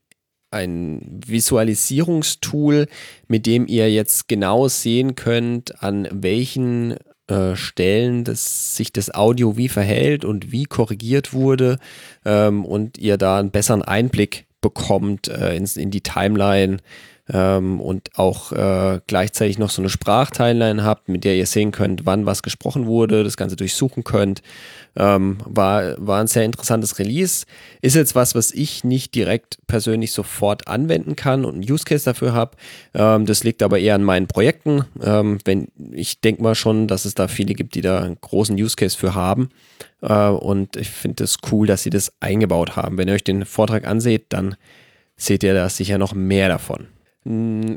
ein 0.51 1.21
Visualisierungstool, 1.25 2.85
mit 3.27 3.47
dem 3.47 3.65
ihr 3.65 3.91
jetzt 3.91 4.27
genau 4.27 4.67
sehen 4.67 5.15
könnt, 5.15 5.81
an 5.81 6.07
welchen 6.11 6.97
äh, 7.27 7.55
Stellen 7.55 8.23
dass 8.23 8.75
sich 8.75 8.93
das 8.93 9.13
Audio 9.13 9.57
wie 9.57 9.69
verhält 9.69 10.25
und 10.25 10.51
wie 10.51 10.65
korrigiert 10.65 11.33
wurde 11.33 11.77
ähm, 12.25 12.65
und 12.65 12.97
ihr 12.97 13.17
da 13.17 13.39
einen 13.39 13.51
besseren 13.51 13.81
Einblick 13.81 14.45
bekommt 14.61 15.27
äh, 15.27 15.55
in, 15.55 15.65
in 15.75 15.91
die 15.91 16.01
Timeline 16.01 16.77
ähm, 17.31 17.81
und 17.81 18.09
auch 18.17 18.51
äh, 18.51 18.99
gleichzeitig 19.07 19.57
noch 19.57 19.69
so 19.69 19.81
eine 19.81 19.89
Sprachtimeline 19.89 20.83
habt, 20.83 21.09
mit 21.09 21.23
der 21.23 21.35
ihr 21.35 21.45
sehen 21.45 21.71
könnt, 21.71 22.05
wann 22.05 22.25
was 22.25 22.43
gesprochen 22.43 22.85
wurde, 22.85 23.23
das 23.23 23.37
Ganze 23.37 23.55
durchsuchen 23.55 24.03
könnt. 24.03 24.41
Ähm, 24.95 25.37
war, 25.45 25.95
war 25.97 26.19
ein 26.19 26.27
sehr 26.27 26.43
interessantes 26.43 26.97
Release. 26.97 27.45
Ist 27.81 27.95
jetzt 27.95 28.15
was, 28.15 28.33
was 28.33 28.51
ich 28.51 28.83
nicht 28.83 29.13
direkt 29.13 29.59
persönlich 29.67 30.11
sofort 30.11 30.67
anwenden 30.67 31.15
kann 31.15 31.45
und 31.45 31.55
einen 31.55 31.71
Use 31.71 31.83
Case 31.83 32.05
dafür 32.05 32.33
habe. 32.33 32.57
Ähm, 32.93 33.25
das 33.25 33.43
liegt 33.43 33.61
aber 33.61 33.79
eher 33.79 33.95
an 33.95 34.03
meinen 34.03 34.27
Projekten. 34.27 34.85
Ähm, 35.03 35.37
wenn, 35.45 35.67
ich 35.91 36.21
denke 36.21 36.41
mal 36.41 36.55
schon, 36.55 36.87
dass 36.87 37.05
es 37.05 37.13
da 37.13 37.27
viele 37.27 37.53
gibt, 37.53 37.75
die 37.75 37.81
da 37.81 38.01
einen 38.01 38.19
großen 38.19 38.55
Use 38.55 38.75
Case 38.75 38.97
für 38.97 39.13
haben. 39.13 39.49
Äh, 40.01 40.29
und 40.29 40.75
ich 40.77 40.89
finde 40.89 41.23
es 41.23 41.33
das 41.33 41.51
cool, 41.51 41.67
dass 41.67 41.83
sie 41.83 41.89
das 41.89 42.13
eingebaut 42.19 42.75
haben. 42.75 42.97
Wenn 42.97 43.07
ihr 43.07 43.13
euch 43.13 43.23
den 43.23 43.45
Vortrag 43.45 43.85
anseht, 43.85 44.27
dann 44.29 44.55
seht 45.15 45.43
ihr 45.43 45.53
da 45.53 45.69
sicher 45.69 45.97
noch 45.97 46.13
mehr 46.13 46.47
davon. 46.47 46.87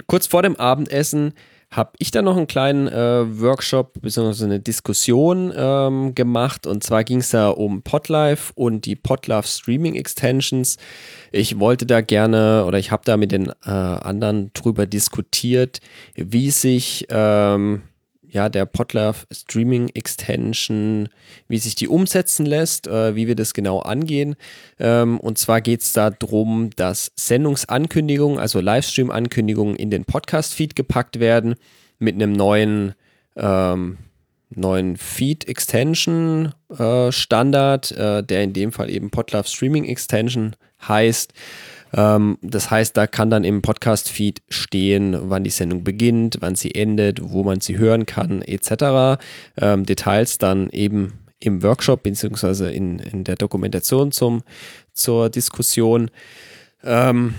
Kurz 0.07 0.27
vor 0.27 0.43
dem 0.43 0.57
Abendessen 0.57 1.35
habe 1.71 1.93
ich 1.99 2.11
dann 2.11 2.25
noch 2.25 2.37
einen 2.37 2.49
kleinen 2.49 2.89
äh, 2.89 3.41
Workshop 3.41 4.01
bzw. 4.01 4.45
eine 4.45 4.61
Diskussion 4.61 5.53
ähm, 5.55 6.15
gemacht. 6.17 6.67
Und 6.67 6.83
zwar 6.83 7.05
ging 7.05 7.19
es 7.19 7.31
da 7.31 7.49
um 7.49 7.83
Podlife 7.83 8.53
und 8.57 8.87
die 8.87 8.97
Podlife 8.97 9.47
Streaming 9.47 9.95
Extensions. 9.95 10.79
Ich 11.31 11.61
wollte 11.61 11.87
da 11.87 12.01
gerne 12.01 12.65
oder 12.67 12.79
ich 12.79 12.91
habe 12.91 13.03
da 13.05 13.17
mit 13.17 13.31
den 13.31 13.53
äh, 13.65 13.71
anderen 13.71 14.53
drüber 14.53 14.87
diskutiert, 14.87 15.81
wie 16.17 16.51
sich 16.51 17.07
ähm, 17.09 17.83
ja, 18.31 18.49
der 18.49 18.65
Podlove 18.65 19.27
Streaming 19.33 19.91
Extension, 19.95 21.09
wie 21.49 21.59
sich 21.59 21.75
die 21.75 21.89
umsetzen 21.89 22.47
lässt, 22.47 22.87
äh, 22.87 23.17
wie 23.17 23.27
wir 23.27 23.35
das 23.35 23.55
genau 23.55 23.81
angehen. 23.81 24.37
Ähm, 24.79 25.19
und 25.19 25.39
zwar 25.39 25.61
geht 25.61 25.81
es 25.81 25.93
darum, 25.93 26.71
dass 26.77 27.11
Sendungsankündigungen, 27.17 28.39
also 28.39 28.61
Livestream-Ankündigungen 28.61 29.75
in 29.77 29.91
den 29.91 30.05
Podcast-Feed 30.05 30.77
gepackt 30.77 31.19
werden 31.19 31.57
mit 31.99 32.15
einem 32.15 32.31
neuen, 32.33 32.95
ähm, 33.37 33.99
neuen 34.51 34.97
Feed-Extension-Standard, 34.97 37.91
äh, 37.91 38.19
äh, 38.19 38.23
der 38.23 38.45
in 38.45 38.53
dem 38.53 38.71
Fall 38.73 38.91
eben 38.91 39.11
Podlove 39.11 39.49
Streaming 39.49 39.85
Extension 39.85 40.55
heißt. 40.87 41.33
Ähm, 41.93 42.39
das 42.43 42.71
heißt, 42.71 42.97
da 42.97 43.07
kann 43.07 43.31
dann 43.31 43.45
im 43.45 43.63
Podcast-Feed 43.63 44.43
stehen, 44.49 45.17
wann 45.31 45.45
die 45.45 45.51
Sendung 45.51 45.85
beginnt, 45.85 46.39
wann 46.41 46.55
sie 46.55 46.75
endet, 46.75 47.21
wo 47.23 47.43
man 47.43 47.61
sie 47.61 47.79
hören 47.79 48.07
kann, 48.07 48.43
etc. 48.43 49.21
Ähm, 49.57 49.87
Details 49.87 50.39
dann 50.39 50.71
eben 50.71 51.13
im 51.41 51.63
Workshop 51.63 52.03
bzw. 52.03 52.75
In, 52.75 52.99
in 52.99 53.25
der 53.25 53.37
Dokumentation 53.37 54.13
zum, 54.13 54.43
zur 54.93 55.31
Diskussion. 55.31 56.11
Ähm, 56.85 57.35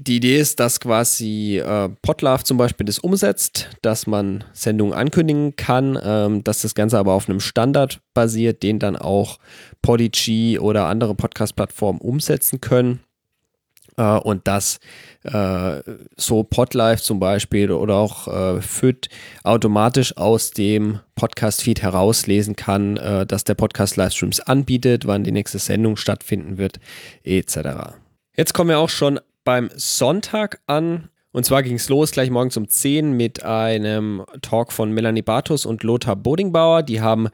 die 0.00 0.16
Idee 0.16 0.38
ist, 0.38 0.60
dass 0.60 0.78
quasi 0.78 1.58
äh, 1.58 1.88
Podlove 2.02 2.44
zum 2.44 2.56
Beispiel 2.56 2.86
das 2.86 3.00
umsetzt, 3.00 3.68
dass 3.82 4.06
man 4.06 4.44
Sendungen 4.52 4.94
ankündigen 4.94 5.56
kann, 5.56 5.98
ähm, 6.00 6.44
dass 6.44 6.62
das 6.62 6.76
Ganze 6.76 6.98
aber 6.98 7.14
auf 7.14 7.28
einem 7.28 7.40
Standard 7.40 8.00
basiert, 8.14 8.62
den 8.62 8.78
dann 8.78 8.94
auch 8.94 9.38
Podigy 9.82 10.58
oder 10.60 10.86
andere 10.86 11.16
Podcast-Plattformen 11.16 12.00
umsetzen 12.00 12.60
können. 12.60 13.00
Äh, 13.98 14.18
und 14.18 14.46
dass 14.48 14.78
äh, 15.24 15.82
so 16.16 16.44
Podlife 16.44 17.02
zum 17.02 17.20
Beispiel 17.20 17.70
oder 17.70 17.96
auch 17.96 18.28
äh, 18.28 18.62
FIT 18.62 19.08
automatisch 19.42 20.16
aus 20.16 20.52
dem 20.52 21.00
Podcast-Feed 21.16 21.82
herauslesen 21.82 22.56
kann, 22.56 22.96
äh, 22.96 23.26
dass 23.26 23.44
der 23.44 23.54
Podcast 23.54 23.96
Livestreams 23.96 24.40
anbietet, 24.40 25.06
wann 25.06 25.24
die 25.24 25.32
nächste 25.32 25.58
Sendung 25.58 25.96
stattfinden 25.96 26.56
wird, 26.56 26.78
etc. 27.24 27.96
Jetzt 28.36 28.54
kommen 28.54 28.70
wir 28.70 28.78
auch 28.78 28.88
schon 28.88 29.20
beim 29.44 29.68
Sonntag 29.74 30.60
an. 30.66 31.10
Und 31.30 31.44
zwar 31.44 31.62
ging 31.62 31.76
es 31.76 31.88
los 31.88 32.12
gleich 32.12 32.30
morgens 32.30 32.56
um 32.56 32.68
10 32.68 33.12
mit 33.12 33.44
einem 33.44 34.24
Talk 34.40 34.72
von 34.72 34.92
Melanie 34.92 35.22
Bartos 35.22 35.66
und 35.66 35.82
Lothar 35.82 36.16
Bodingbauer. 36.16 36.82
Die 36.82 37.00
haben 37.00 37.28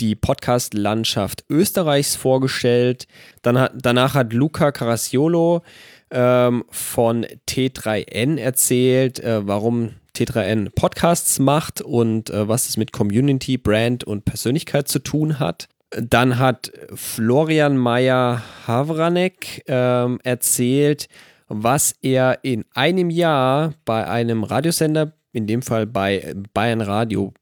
die 0.00 0.14
Podcast-Landschaft 0.14 1.44
Österreichs 1.48 2.16
vorgestellt. 2.16 3.06
Dann 3.42 3.68
danach 3.74 4.14
hat 4.14 4.32
Luca 4.32 4.72
Carasiolo 4.72 5.62
ähm, 6.10 6.64
von 6.70 7.26
T3N 7.48 8.38
erzählt, 8.38 9.20
äh, 9.20 9.46
warum 9.46 9.90
T3N 10.16 10.70
Podcasts 10.74 11.38
macht 11.38 11.80
und 11.80 12.30
äh, 12.30 12.48
was 12.48 12.68
es 12.68 12.76
mit 12.76 12.92
Community, 12.92 13.58
Brand 13.58 14.04
und 14.04 14.24
Persönlichkeit 14.24 14.88
zu 14.88 14.98
tun 15.00 15.38
hat. 15.38 15.68
Dann 15.90 16.38
hat 16.38 16.72
Florian 16.94 17.76
Meyer 17.76 18.42
Havranek 18.66 19.62
ähm, 19.66 20.18
erzählt, 20.24 21.08
was 21.48 21.94
er 22.02 22.40
in 22.42 22.64
einem 22.74 23.10
Jahr 23.10 23.74
bei 23.84 24.06
einem 24.06 24.42
Radiosender, 24.42 25.12
in 25.32 25.46
dem 25.46 25.62
Fall 25.62 25.86
bei 25.86 26.34
Bayern 26.54 26.80
Radio 26.80 27.32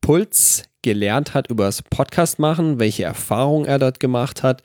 Puls, 0.00 0.64
gelernt 0.82 1.34
hat 1.34 1.50
über 1.50 1.64
das 1.64 1.82
Podcast 1.82 2.38
machen, 2.38 2.78
welche 2.78 3.04
Erfahrungen 3.04 3.66
er 3.66 3.78
dort 3.78 3.98
gemacht 3.98 4.42
hat 4.42 4.62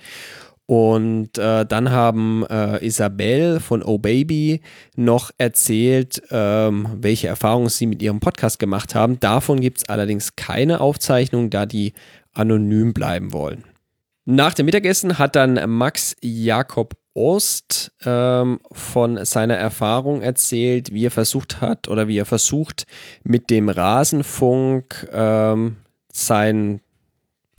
und 0.72 1.38
äh, 1.38 1.66
dann 1.66 1.92
haben 1.92 2.46
äh, 2.50 2.82
Isabel 2.86 3.60
von 3.60 3.84
Oh 3.84 3.98
Baby 3.98 4.62
noch 4.96 5.32
erzählt, 5.38 6.24
ähm, 6.32 6.88
welche 6.96 7.28
Erfahrungen 7.28 7.68
sie 7.68 7.88
mit 7.88 8.02
ihrem 8.02 8.22
Podcast 8.22 8.58
gemacht 8.58 8.96
haben. 8.96 9.20
Davon 9.20 9.60
gibt 9.60 9.80
es 9.80 9.90
allerdings 9.90 10.38
keine 10.38 10.80
Aufzeichnung, 10.80 11.50
da 11.50 11.66
die 11.66 11.92
anonym 12.32 12.94
bleiben 12.94 13.34
wollen. 13.34 13.66
Nach 14.24 14.54
dem 14.54 14.66
Mittagessen 14.66 15.20
hat 15.20 15.36
dann 15.36 15.60
Max 15.70 16.16
Jakob 16.22 16.96
Ost 17.14 17.92
ähm, 18.06 18.62
von 18.72 19.26
seiner 19.26 19.56
Erfahrung 19.56 20.22
erzählt, 20.22 20.94
wie 20.94 21.06
er 21.06 21.12
versucht 21.12 21.60
hat 21.60 21.90
oder 21.90 22.08
wie 22.08 22.18
er 22.18 22.26
versucht, 22.26 22.86
mit 23.26 23.50
dem 23.50 23.68
Rasenfunk 23.68 25.10
ähm, 25.12 25.76
sein 26.14 26.80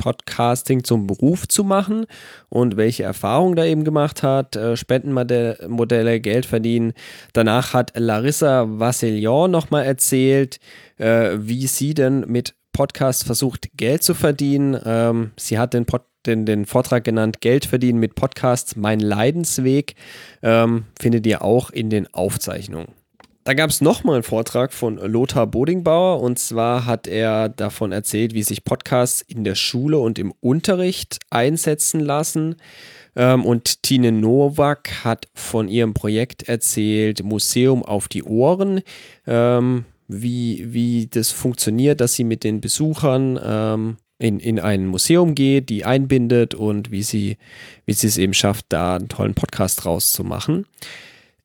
Podcasting 0.02 0.82
zum 0.82 1.06
Beruf 1.06 1.46
zu 1.46 1.62
machen 1.62 2.06
und 2.48 2.76
welche 2.76 3.04
Erfahrungen 3.04 3.54
da 3.54 3.64
eben 3.64 3.84
gemacht 3.84 4.24
hat, 4.24 4.56
äh, 4.56 4.76
Spendenmodelle, 4.76 6.18
Geld 6.18 6.44
verdienen. 6.44 6.92
Danach 7.32 7.72
hat 7.72 7.92
Larissa 7.94 8.64
Vassilion 8.68 9.52
nochmal 9.52 9.84
erzählt, 9.84 10.58
äh, 10.98 11.36
wie 11.36 11.68
sie 11.68 11.94
denn 11.94 12.24
mit 12.26 12.56
Podcasts 12.72 13.22
versucht, 13.22 13.68
Geld 13.76 14.02
zu 14.02 14.14
verdienen. 14.14 14.76
Ähm, 14.84 15.30
sie 15.36 15.56
hat 15.56 15.72
den, 15.72 15.86
Pod, 15.86 16.02
den, 16.26 16.46
den, 16.46 16.66
Vortrag 16.66 17.04
genannt, 17.04 17.40
Geld 17.40 17.64
verdienen 17.64 18.00
mit 18.00 18.16
Podcasts, 18.16 18.74
mein 18.74 18.98
Leidensweg. 18.98 19.94
Ähm, 20.42 20.86
findet 21.00 21.24
ihr 21.28 21.42
auch 21.42 21.70
in 21.70 21.90
den 21.90 22.12
Aufzeichnungen. 22.12 22.88
Da 23.44 23.54
gab 23.54 23.70
es 23.70 23.80
nochmal 23.80 24.16
einen 24.16 24.22
Vortrag 24.22 24.72
von 24.72 24.98
Lothar 24.98 25.48
Bodingbauer 25.48 26.20
und 26.20 26.38
zwar 26.38 26.86
hat 26.86 27.08
er 27.08 27.48
davon 27.48 27.90
erzählt, 27.90 28.34
wie 28.34 28.44
sich 28.44 28.62
Podcasts 28.62 29.20
in 29.20 29.42
der 29.42 29.56
Schule 29.56 29.98
und 29.98 30.20
im 30.20 30.32
Unterricht 30.40 31.18
einsetzen 31.28 31.98
lassen. 31.98 32.54
Ähm, 33.16 33.44
und 33.44 33.82
Tine 33.82 34.12
Nowak 34.12 35.04
hat 35.04 35.26
von 35.34 35.66
ihrem 35.66 35.92
Projekt 35.92 36.48
erzählt, 36.48 37.24
Museum 37.24 37.84
auf 37.84 38.06
die 38.06 38.22
Ohren, 38.22 38.80
ähm, 39.26 39.86
wie, 40.06 40.72
wie 40.72 41.08
das 41.08 41.32
funktioniert, 41.32 42.00
dass 42.00 42.14
sie 42.14 42.24
mit 42.24 42.44
den 42.44 42.60
Besuchern 42.60 43.40
ähm, 43.44 43.96
in, 44.20 44.38
in 44.38 44.60
ein 44.60 44.86
Museum 44.86 45.34
geht, 45.34 45.68
die 45.68 45.84
einbindet 45.84 46.54
und 46.54 46.92
wie 46.92 47.02
sie, 47.02 47.38
wie 47.86 47.92
sie 47.92 48.06
es 48.06 48.18
eben 48.18 48.34
schafft, 48.34 48.66
da 48.68 48.94
einen 48.94 49.08
tollen 49.08 49.34
Podcast 49.34 49.84
draus 49.84 50.12
zu 50.12 50.22
machen. 50.22 50.66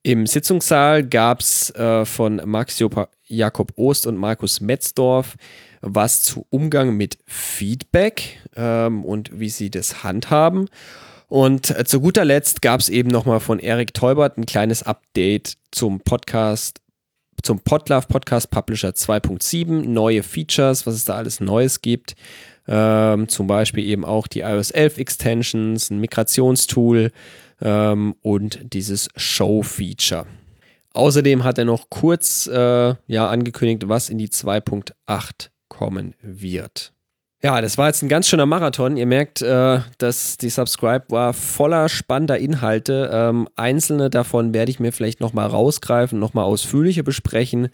Im 0.08 0.26
Sitzungssaal 0.26 1.04
gab 1.04 1.42
es 1.42 1.70
äh, 1.72 2.06
von 2.06 2.42
Max 2.46 2.82
Jakob 3.26 3.74
Ost 3.76 4.08
und 4.08 4.16
Markus 4.16 4.62
Metzdorf 4.62 5.36
was 5.82 6.24
zu 6.24 6.46
Umgang 6.50 6.96
mit 6.96 7.18
Feedback 7.26 8.40
ähm, 8.56 9.04
und 9.04 9.38
wie 9.38 9.50
sie 9.50 9.70
das 9.70 10.06
handhaben. 10.06 10.70
Und 11.28 11.78
äh, 11.78 11.84
zu 11.84 12.00
guter 12.00 12.24
Letzt 12.24 12.62
gab 12.62 12.80
es 12.80 12.88
eben 12.88 13.10
nochmal 13.10 13.42
von 13.42 13.60
Erik 13.60 13.94
Teubert 13.94 14.38
ein 14.38 14.46
kleines 14.46 14.82
Update 14.82 15.58
zum 15.72 16.00
Podcast, 16.00 16.80
zum 17.44 17.60
Podlove 17.60 18.08
Podcast 18.08 18.50
Publisher 18.50 18.92
2.7, 18.92 19.90
neue 19.90 20.24
Features, 20.24 20.88
was 20.88 20.96
es 20.96 21.04
da 21.04 21.16
alles 21.16 21.42
Neues 21.42 21.82
gibt. 21.82 22.16
Ähm, 22.66 23.28
zum 23.28 23.48
Beispiel 23.48 23.84
eben 23.86 24.06
auch 24.06 24.28
die 24.28 24.40
iOS 24.40 24.72
11 24.72 25.00
Extensions, 25.00 25.90
ein 25.90 26.00
Migrationstool, 26.00 27.12
ähm, 27.62 28.16
und 28.22 28.74
dieses 28.74 29.10
Show-Feature. 29.16 30.26
Außerdem 30.94 31.44
hat 31.44 31.58
er 31.58 31.66
noch 31.66 31.90
kurz 31.90 32.48
äh, 32.48 32.96
ja, 33.08 33.30
angekündigt, 33.30 33.88
was 33.88 34.10
in 34.10 34.18
die 34.18 34.30
2.8 34.30 35.50
kommen 35.68 36.16
wird. 36.22 36.94
Ja, 37.44 37.62
das 37.62 37.78
war 37.78 37.86
jetzt 37.86 38.02
ein 38.02 38.10
ganz 38.10 38.28
schöner 38.28 38.48
Marathon. 38.48 38.98
Ihr 38.98 39.06
merkt, 39.06 39.44
äh, 39.44 39.80
dass 40.00 40.38
die 40.38 40.50
Subscribe 40.50 41.06
war 41.10 41.34
voller 41.34 41.88
spannender 41.88 42.40
Inhalte. 42.40 43.12
Ähm, 43.14 43.48
einzelne 43.56 44.10
davon 44.10 44.56
werde 44.56 44.72
ich 44.72 44.80
mir 44.80 44.92
vielleicht 44.92 45.20
nochmal 45.20 45.46
rausgreifen, 45.46 46.18
nochmal 46.18 46.46
ausführlicher 46.46 47.04
besprechen. 47.04 47.70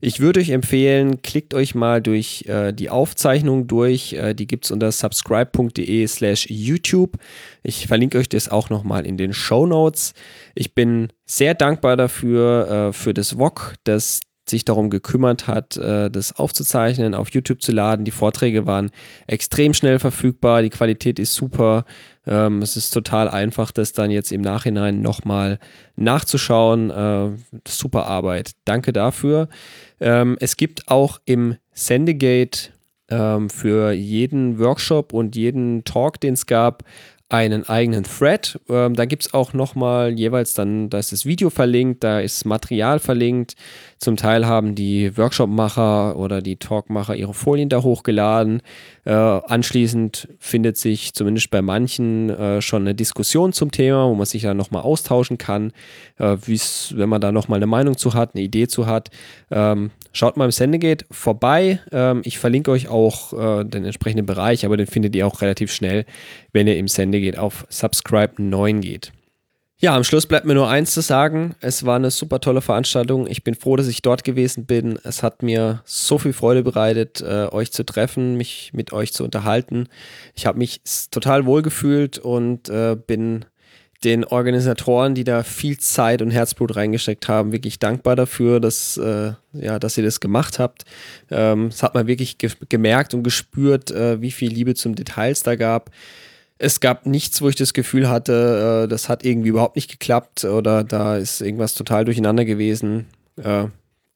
Ich 0.00 0.20
würde 0.20 0.38
euch 0.38 0.50
empfehlen, 0.50 1.20
klickt 1.20 1.52
euch 1.52 1.74
mal 1.74 2.00
durch 2.00 2.44
äh, 2.46 2.72
die 2.72 2.90
Aufzeichnung 2.90 3.66
durch. 3.66 4.12
Äh, 4.12 4.34
die 4.34 4.46
gibt 4.46 4.66
es 4.66 4.70
unter 4.70 4.92
subscribe.de 4.92 6.06
slash 6.06 6.46
YouTube. 6.48 7.18
Ich 7.64 7.88
verlinke 7.88 8.18
euch 8.18 8.28
das 8.28 8.48
auch 8.48 8.70
nochmal 8.70 9.04
in 9.04 9.16
den 9.16 9.32
Show 9.32 9.66
Notes. 9.66 10.14
Ich 10.54 10.76
bin 10.76 11.08
sehr 11.26 11.54
dankbar 11.54 11.96
dafür, 11.96 12.90
äh, 12.90 12.92
für 12.92 13.14
das 13.14 13.32
VOG, 13.32 13.74
das 13.82 14.20
sich 14.50 14.64
darum 14.64 14.90
gekümmert 14.90 15.46
hat, 15.46 15.76
äh, 15.76 16.10
das 16.10 16.36
aufzuzeichnen, 16.36 17.14
auf 17.14 17.30
YouTube 17.30 17.62
zu 17.62 17.72
laden. 17.72 18.04
Die 18.04 18.10
Vorträge 18.10 18.66
waren 18.66 18.90
extrem 19.26 19.74
schnell 19.74 19.98
verfügbar, 19.98 20.62
die 20.62 20.70
Qualität 20.70 21.18
ist 21.18 21.34
super. 21.34 21.84
Ähm, 22.26 22.62
es 22.62 22.76
ist 22.76 22.90
total 22.90 23.28
einfach, 23.28 23.72
das 23.72 23.92
dann 23.92 24.10
jetzt 24.10 24.32
im 24.32 24.42
Nachhinein 24.42 25.00
nochmal 25.00 25.58
nachzuschauen. 25.96 26.90
Äh, 26.90 27.30
super 27.66 28.06
Arbeit. 28.06 28.52
Danke 28.64 28.92
dafür. 28.92 29.48
Ähm, 30.00 30.36
es 30.40 30.56
gibt 30.56 30.88
auch 30.88 31.20
im 31.24 31.56
Sendegate 31.72 32.70
ähm, 33.10 33.48
für 33.48 33.92
jeden 33.92 34.58
Workshop 34.58 35.12
und 35.12 35.36
jeden 35.36 35.84
Talk, 35.84 36.20
den 36.20 36.34
es 36.34 36.46
gab, 36.46 36.84
einen 37.30 37.68
eigenen 37.68 38.04
Thread. 38.04 38.58
Ähm, 38.70 38.94
da 38.94 39.04
gibt 39.04 39.26
es 39.26 39.34
auch 39.34 39.52
nochmal 39.52 40.12
jeweils 40.12 40.54
dann, 40.54 40.88
da 40.88 40.98
ist 40.98 41.12
das 41.12 41.26
Video 41.26 41.50
verlinkt, 41.50 42.02
da 42.02 42.20
ist 42.20 42.46
Material 42.46 42.98
verlinkt. 42.98 43.54
Zum 43.98 44.16
Teil 44.16 44.46
haben 44.46 44.74
die 44.74 45.16
Workshop-Macher 45.16 46.16
oder 46.16 46.40
die 46.40 46.56
Talk-Macher 46.56 47.16
ihre 47.16 47.34
Folien 47.34 47.68
da 47.68 47.82
hochgeladen. 47.82 48.62
Äh, 49.04 49.12
anschließend 49.12 50.28
findet 50.38 50.78
sich 50.78 51.12
zumindest 51.14 51.50
bei 51.50 51.60
manchen 51.60 52.30
äh, 52.30 52.62
schon 52.62 52.82
eine 52.82 52.94
Diskussion 52.94 53.52
zum 53.52 53.72
Thema, 53.72 54.08
wo 54.08 54.14
man 54.14 54.26
sich 54.26 54.42
dann 54.42 54.56
nochmal 54.56 54.82
austauschen 54.82 55.36
kann, 55.36 55.72
äh, 56.18 56.36
wenn 56.46 57.08
man 57.08 57.20
da 57.20 57.32
nochmal 57.32 57.58
eine 57.58 57.66
Meinung 57.66 57.96
zu 57.96 58.14
hat, 58.14 58.34
eine 58.34 58.44
Idee 58.44 58.68
zu 58.68 58.86
hat. 58.86 59.10
Ähm, 59.50 59.90
schaut 60.12 60.36
mal 60.36 60.46
im 60.46 60.50
Sendegate 60.52 61.04
vorbei. 61.10 61.80
Ähm, 61.90 62.22
ich 62.24 62.38
verlinke 62.38 62.70
euch 62.70 62.88
auch 62.88 63.32
äh, 63.32 63.64
den 63.64 63.84
entsprechenden 63.84 64.26
Bereich, 64.26 64.64
aber 64.64 64.76
den 64.76 64.86
findet 64.86 65.16
ihr 65.16 65.26
auch 65.26 65.42
relativ 65.42 65.72
schnell, 65.72 66.06
wenn 66.52 66.66
ihr 66.66 66.76
im 66.78 66.88
Sendegate 66.88 67.17
auf 67.38 67.66
Subscribe 67.68 68.34
9 68.42 68.80
geht. 68.80 69.12
Ja, 69.80 69.94
am 69.94 70.02
Schluss 70.02 70.26
bleibt 70.26 70.44
mir 70.44 70.54
nur 70.54 70.68
eins 70.68 70.92
zu 70.92 71.02
sagen. 71.02 71.54
Es 71.60 71.86
war 71.86 71.94
eine 71.94 72.10
super 72.10 72.40
tolle 72.40 72.60
Veranstaltung. 72.60 73.28
Ich 73.28 73.44
bin 73.44 73.54
froh, 73.54 73.76
dass 73.76 73.86
ich 73.86 74.02
dort 74.02 74.24
gewesen 74.24 74.66
bin. 74.66 74.98
Es 75.04 75.22
hat 75.22 75.44
mir 75.44 75.82
so 75.84 76.18
viel 76.18 76.32
Freude 76.32 76.64
bereitet, 76.64 77.20
äh, 77.20 77.46
euch 77.52 77.70
zu 77.70 77.86
treffen, 77.86 78.36
mich 78.36 78.72
mit 78.74 78.92
euch 78.92 79.12
zu 79.12 79.22
unterhalten. 79.22 79.86
Ich 80.34 80.46
habe 80.46 80.58
mich 80.58 80.80
total 81.12 81.46
wohl 81.46 81.62
gefühlt 81.62 82.18
und 82.18 82.68
äh, 82.68 82.96
bin 82.96 83.44
den 84.02 84.24
Organisatoren, 84.24 85.14
die 85.14 85.22
da 85.22 85.44
viel 85.44 85.78
Zeit 85.78 86.22
und 86.22 86.32
Herzblut 86.32 86.74
reingesteckt 86.74 87.28
haben, 87.28 87.52
wirklich 87.52 87.78
dankbar 87.78 88.16
dafür, 88.16 88.58
dass, 88.58 88.96
äh, 88.96 89.34
ja, 89.52 89.78
dass 89.78 89.96
ihr 89.96 90.04
das 90.04 90.18
gemacht 90.18 90.58
habt. 90.58 90.86
Ähm, 91.30 91.68
das 91.70 91.84
hat 91.84 91.94
man 91.94 92.08
wirklich 92.08 92.38
ge 92.38 92.50
gemerkt 92.68 93.14
und 93.14 93.22
gespürt, 93.22 93.90
wie 93.90 94.32
viel 94.32 94.52
Liebe 94.52 94.74
zum 94.74 94.96
Details 94.96 95.44
da 95.44 95.54
gab 95.54 95.92
es 96.58 96.80
gab 96.80 97.06
nichts, 97.06 97.40
wo 97.40 97.48
ich 97.48 97.56
das 97.56 97.72
Gefühl 97.72 98.08
hatte, 98.08 98.84
äh, 98.84 98.88
das 98.88 99.08
hat 99.08 99.24
irgendwie 99.24 99.48
überhaupt 99.48 99.76
nicht 99.76 99.90
geklappt 99.90 100.44
oder 100.44 100.84
da 100.84 101.16
ist 101.16 101.40
irgendwas 101.40 101.74
total 101.74 102.04
durcheinander 102.04 102.44
gewesen. 102.44 103.06
Äh, 103.36 103.66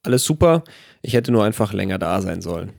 alles 0.03 0.25
super. 0.25 0.65
Ich 1.03 1.15
hätte 1.15 1.33
nur 1.33 1.45
einfach 1.45 1.73
länger 1.73 1.99
da 1.99 2.21
sein 2.21 2.43
sollen. 2.43 2.73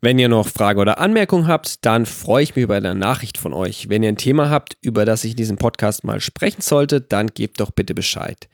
Wenn 0.00 0.18
ihr 0.18 0.28
noch 0.28 0.48
Frage 0.48 0.80
oder 0.80 0.98
Anmerkung 0.98 1.46
habt, 1.46 1.84
dann 1.86 2.04
freue 2.04 2.42
ich 2.42 2.56
mich 2.56 2.64
über 2.64 2.76
eine 2.76 2.94
Nachricht 2.94 3.38
von 3.38 3.54
euch. 3.54 3.88
Wenn 3.88 4.02
ihr 4.02 4.10
ein 4.10 4.18
Thema 4.18 4.50
habt, 4.50 4.76
über 4.82 5.04
das 5.04 5.24
ich 5.24 5.32
in 5.32 5.36
diesem 5.38 5.56
Podcast 5.56 6.04
mal 6.04 6.20
sprechen 6.20 6.60
sollte, 6.60 7.00
dann 7.00 7.28
gebt 7.28 7.60
doch 7.60 7.70
bitte 7.70 7.94
Bescheid. 7.94 8.48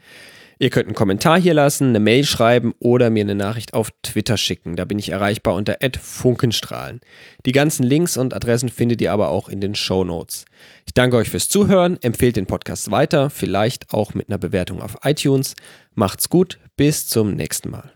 Ihr 0.62 0.68
könnt 0.68 0.88
einen 0.88 0.94
Kommentar 0.94 1.40
hier 1.40 1.54
lassen, 1.54 1.88
eine 1.88 2.00
Mail 2.00 2.22
schreiben 2.24 2.74
oder 2.80 3.08
mir 3.08 3.22
eine 3.22 3.34
Nachricht 3.34 3.72
auf 3.72 3.90
Twitter 4.02 4.36
schicken. 4.36 4.76
Da 4.76 4.84
bin 4.84 4.98
ich 4.98 5.08
erreichbar 5.08 5.54
unter 5.54 5.78
@funkenstrahlen. 5.98 7.00
Die 7.46 7.52
ganzen 7.52 7.82
Links 7.82 8.18
und 8.18 8.34
Adressen 8.34 8.68
findet 8.68 9.00
ihr 9.00 9.10
aber 9.10 9.30
auch 9.30 9.48
in 9.48 9.62
den 9.62 9.74
Show 9.74 10.04
Notes. 10.04 10.44
Ich 10.86 10.92
danke 10.92 11.16
euch 11.16 11.30
fürs 11.30 11.48
Zuhören, 11.48 11.96
empfehlt 12.02 12.36
den 12.36 12.44
Podcast 12.44 12.90
weiter, 12.90 13.30
vielleicht 13.30 13.94
auch 13.94 14.12
mit 14.12 14.28
einer 14.28 14.36
Bewertung 14.36 14.82
auf 14.82 14.98
iTunes. 15.02 15.56
Macht's 15.94 16.28
gut, 16.28 16.58
bis 16.76 17.08
zum 17.08 17.32
nächsten 17.32 17.70
Mal. 17.70 17.90